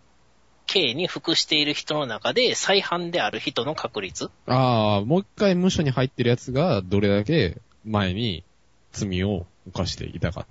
[0.66, 8.44] 刑に服している人の中で再犯である人の確率ああ、もう一回無所に入ってるやつがどれだけ前に
[8.92, 10.46] 罪を犯していたか。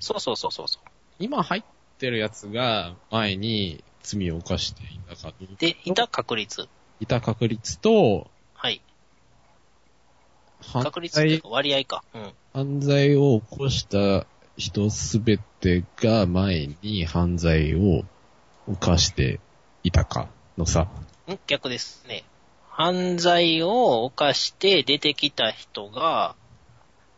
[0.00, 0.88] そうそうそうそうそう。
[1.18, 1.62] 今入っ
[1.98, 5.32] てるやつが前に罪を犯していたか。
[5.58, 6.68] で、いた確率。
[7.00, 8.80] いた確率と、はい。
[10.60, 12.04] 犯確率っていう罪か割合か。
[12.14, 12.32] うん。
[12.52, 14.26] 犯罪を起こした
[14.56, 18.04] 人すべてが前に犯罪を
[18.66, 19.40] 犯して
[19.82, 20.82] いたかのさ。
[20.82, 22.24] ん逆ですね。
[22.68, 26.34] 犯罪を犯して出てきた人が、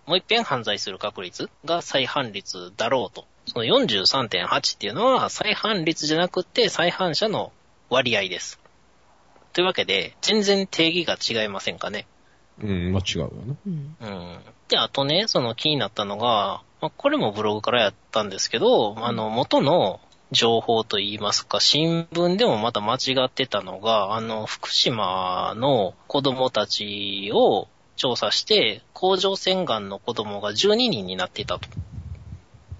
[0.07, 3.27] もう一遍犯罪する確率が再犯率だろうと。
[3.47, 7.53] その43.8っていうのは再犯率じゃなくて再犯者の
[7.91, 8.61] 割合です。
[9.53, 12.07] というわけで、全然定義が違いませんかね。
[12.63, 13.57] うん、まあ違うわな。
[13.67, 13.97] うん。
[14.01, 14.39] うん。
[14.69, 20.01] で、あとね、その気になったのが、まあ、これもブログからやったんですけど、あの、元の
[20.33, 31.69] 情報といいますか、新聞でもまた間違ってたのが、あの、福島の子供たちを調査して、甲状腺がんの子供が12人になっていたと。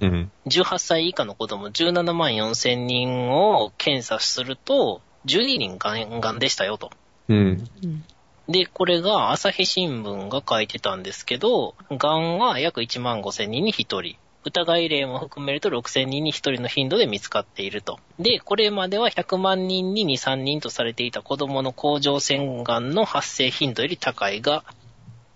[0.09, 0.31] うん。
[0.47, 6.91] 18歳以下の子供17万4千人を検査すると、12人がんがんでしたよと。
[7.29, 7.69] うん。
[7.83, 8.05] うん。
[8.49, 14.17] で、これが朝日新聞が書いてたんですけど、癌は約1万5千人に1人。
[14.47, 17.99] 疑い例も含めると6千人に1人の頻度で見つかっていると。
[18.19, 24.63] で、これまでは100万人に2、3人とされていた子供の甲状腺癌の発生頻度より高いが、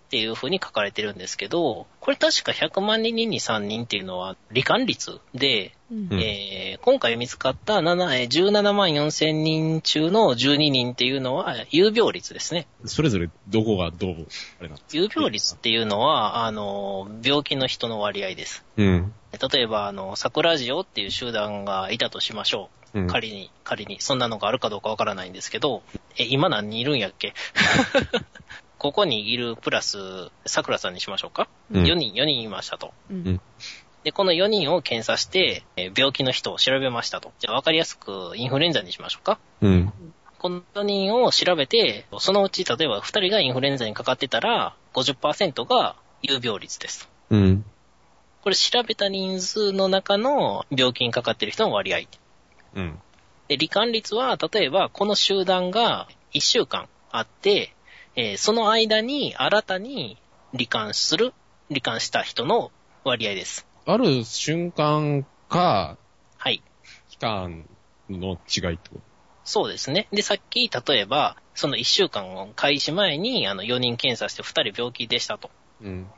[0.09, 12.67] っていう風に書かれてるんですけど、これ確か100万人に2、3人っていうのは罹患率で、うんうんえー今回見つかった7えー17万4千人中の12人っていうのは有病率ですね。
[12.87, 14.27] それぞれどこがどう、
[14.61, 18.65] あれなの有病率っていうのは、あの、病気の人の割合です。
[18.79, 19.13] うん。
[19.53, 23.01] 例えば、あの、桜ジオっていう集団がいたとしましょう。
[23.01, 23.07] うん。
[23.09, 25.83] 仮に、仮に、そんなのがあるかどうかわからないんですけど、
[26.17, 27.35] え、今何人いるんやっけ？
[28.79, 32.93] ここにいるプラス、桜さんにしましょうか、うん ?4 人、4人いましたと。
[33.11, 33.41] うん。
[34.05, 37.33] で、この4人を検査して、え病気の人を調べましたと。
[37.41, 39.93] じゃあ分かりやすくインフルエンザにしましょうかうん。
[40.39, 47.09] この4人を調べて、そのうち例えば2人がインフルエンザにかかってたら、50%が有病率です。
[47.31, 47.65] うん。
[48.43, 51.99] これ調べた人数の中の病気にかかってる人の割合。
[52.77, 52.99] うん。
[53.49, 57.75] で、罹患率は、例えばこの集団が1週間あって、
[58.21, 60.19] えーその間に新たに
[60.53, 61.33] 罹患する、
[61.71, 62.73] 罹患した人の
[63.05, 63.65] 割合です。
[63.87, 65.97] ある瞬間か、
[66.37, 66.61] はい。
[67.11, 67.65] 期間
[68.11, 69.01] の違いってこ
[69.45, 70.09] そうですね。
[70.11, 75.47] で、さっき、例えば、その1週間開始前に、あの、4人検査して2人病気でしたと。
[75.47, 76.11] とうん。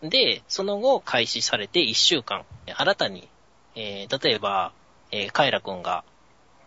[0.00, 3.28] で、その後開始されて1週間、新たに、
[3.74, 4.72] えー例えば、
[5.10, 6.04] えーカエラ君が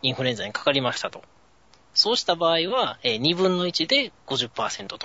[0.01, 1.23] インフルエンザにかかりましたと。
[1.93, 4.99] そうした場合は、え2分の1で50%と。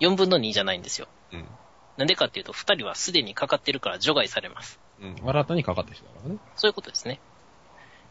[0.00, 1.08] 4分の2じゃないんですよ。
[1.32, 1.44] うん。
[1.96, 4.78] なんでかっていうと、2人はすでにかかってるから除外されます。
[5.00, 5.16] うん。
[5.22, 6.38] 新たにかかった人だからね。
[6.56, 7.20] そういうことですね。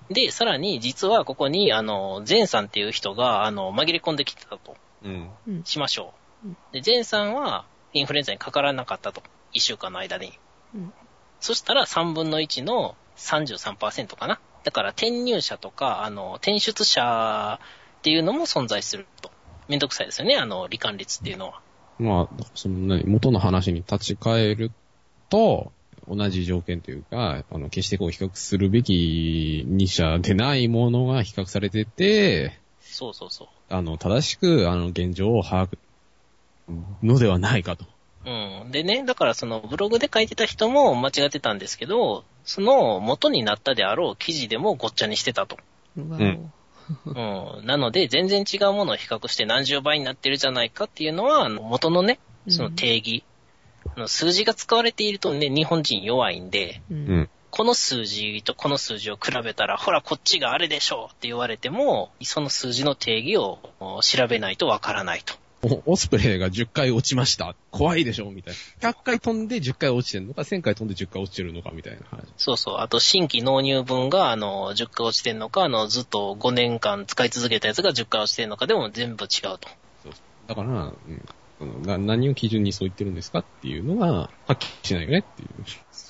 [0.10, 4.76] で、さらに、実はここに、あの、ゼンさんっていう人が、あの、紛れ込んできてたと。
[5.04, 5.30] うん。
[5.48, 5.64] うん。
[5.64, 6.14] しましょ
[6.44, 6.48] う。
[6.48, 9.22] うんで、ゼンさんはインフルエンザにかからなかったと。
[9.54, 10.38] 1週間の間に。
[10.76, 10.94] うん
[11.40, 14.40] そしたら3分の1の33%かな。
[14.64, 17.60] だから転入者とか、あの、転出者
[17.98, 19.32] っていうのも存在すると。
[19.68, 21.62] めんどくさいですよね、あの、罹患率っていうのは。
[22.00, 24.72] まあ、その何、元の話に立ち返る
[25.30, 25.72] と、
[26.08, 33.48] 同じ条件というか、あの、決してこう比較するべき二者でないものが比較されてて、そうそうそう。
[33.70, 35.78] あの、正しく、あの、現状を把握
[37.04, 37.86] のではないかと。
[38.26, 38.72] うん。
[38.72, 45.58] でね、だからそのブログで書いてた人も間違ってたんですけど、その元になったであろう記事でもごっちゃにしてたと。
[45.98, 46.52] うん
[47.06, 47.12] う
[47.62, 47.66] ん。
[47.66, 53.24] なので、全然違うものを比較して何十倍になってるじゃないかっていうのは、あの元のね、その定義、
[53.96, 56.94] あの数字が使われているとね、日本人弱いんで、う。
[56.94, 57.30] うんん。
[57.50, 65.34] この数字とこの数字を比べたら、ほら、こっちがあれでしょうって言われても、その数字の定義をお調べないとわからないと。
[65.64, 67.56] おオスプレイが10回落ちました。
[67.72, 68.30] 怖いでしょ？
[68.30, 68.92] みたいな。
[68.92, 72.28] 100回飛んで10回落ちてるのか、1000回飛んで10回落ちてるのかみたいな話。
[72.38, 72.78] そうそう。
[72.78, 79.60] あと、新規納入分が、あの、10回落ちてんのか、あの、ずっと5年間使い続けたやつが10回落ちてんのかでも全部違うと。
[80.48, 85.50] だから、うんな、何を基準にそう言ってるんですかっていうのが、はっきりしないよねっていう。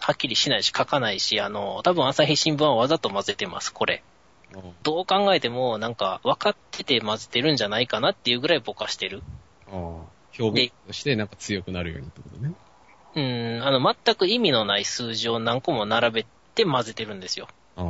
[0.01, 4.03] はっきりしないし書かないし、あの、多分朝日新聞はわざと混ぜてます、これ。
[4.83, 9.21] どう考えても、なんか、分かってて混ぜてるんじゃないかなっていうぐらいぼかしてる。
[9.67, 12.53] ああ表現としてなんか強くなるようにってことね。
[13.15, 17.47] うん、あの、全く意味のない数字を何個も並べて混ぜてるんですよ。
[17.75, 17.85] ああ。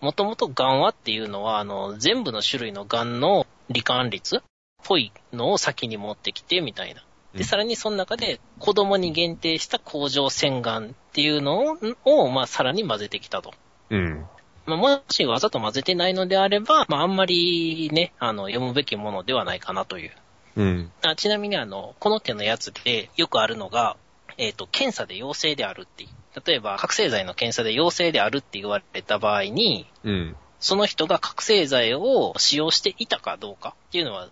[0.00, 4.40] もともとガンワっていうのは、あの、全部の種類のガンの罹患率っ
[4.84, 7.00] ぽいのを先に持ってきて、みたいな。
[7.32, 13.52] で、うんさらにその中で子供に限定した甲状腺がんっていうのを、をまあ、さらに混ぜてきたと。
[13.90, 14.26] うん。
[14.68, 20.12] まあ、もしわざと混ぜてないのであれば、まあ、あんまりね、あの、読むべきものではないかなという
[20.56, 20.92] うん。
[21.02, 23.96] あちなみにあの、この手のやつでよくあるのが、
[24.36, 26.06] えっ、と、検査で陽性であるって。
[26.44, 30.36] 例えば、覚醒剤の検査で陽性であるって言われた場合に、うん。
[30.60, 34.28] その人が覚醒剤を使用していたかどうかっていうのは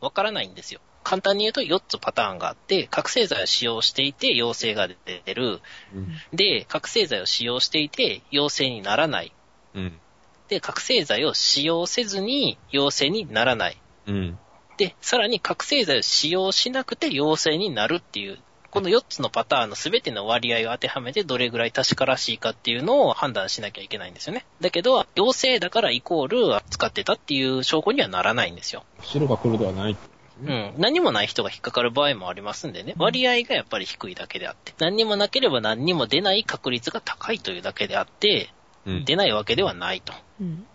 [0.00, 0.80] わからないんですよ。
[1.02, 5.60] 簡単に言うと4つパターンがあって、覚醒剤を使用していて陽性が出てる。
[5.94, 6.08] うん。
[6.32, 9.32] で、覚醒剤を使用していて陽性にならない。
[9.74, 10.00] うん。
[10.48, 13.80] で、覚醒剤を使用せずに陽性にならない。
[14.06, 14.38] うん。
[14.76, 18.38] で、さらに覚醒剤を使用しなくて陽性になるっていう、
[18.70, 24.46] この4つのパターンの全ての割合を当てはめてどれぐらい確からしいかっていうのを判断しなきゃいけないんですよね。
[24.60, 28.84] だけど、陽性だからイコール使ってたっていう証拠にはならないんですよ。
[29.02, 29.96] 白が黒ではない。
[30.42, 30.74] うん。
[30.78, 32.94] 何もない人が引っかかる場合もありますんでね。
[32.96, 34.72] 割合がやっぱり低いだけであって。
[34.78, 38.59] 何にもなければ何にも出ない確率が高いというだけであって、うん。
[39.04, 40.12] 出ないわけではないと。
[40.40, 40.66] うん。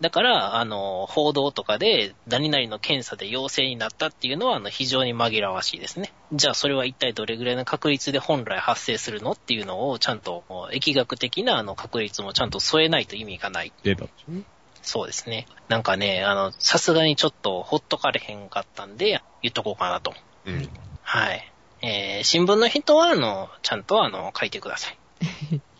[0.00, 6.14] だから、あの、報道とかで、何々の検査で陽性になったっていうのは、あの、非常に紛らわしいですね。
[6.32, 13.72] じゃあ、それは一体どれぐらいの確率で本来発生するのっていうのを、ちゃんと、疫学的な、あの、確率もちゃんと添えないと意味がない。
[13.82, 14.42] データでしょね。
[14.80, 15.46] そうですね。
[15.68, 20.14] なんかね、あの、さすがにちょっと、ほっとかれへんかったんで、言っとこうかなと。
[20.46, 20.70] うん。
[21.02, 21.52] はい。
[21.82, 24.98] えー、新聞の人は、あの、ちゃんと、あの、書いてください。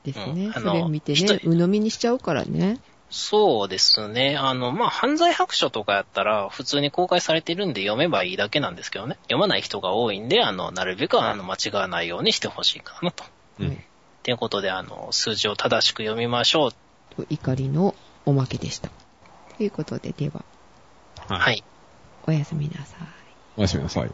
[0.08, 0.47] ですね。
[0.47, 2.80] うんそれ見て人ね、鵜呑みにしちゃうからね。
[3.10, 4.36] そうですね。
[4.38, 9.18] あの、まあ、犯罪白書とかやったら、普通に公開されてるんで読めばいいだけなんですけどね。
[9.24, 13.24] 読まない人が多いんで、あの、なるべく、あの、間違わないようにしてほしいかなと。
[13.60, 13.86] うんはい。
[14.24, 16.72] ということで、あの、数字を正しく読みましょう。
[17.16, 17.95] と怒りの
[18.26, 18.89] おまけでした。
[19.58, 20.43] ということで、では、
[21.30, 21.64] はい。
[22.28, 23.08] おやすみなさい。
[23.55, 24.12] おやすみなさい。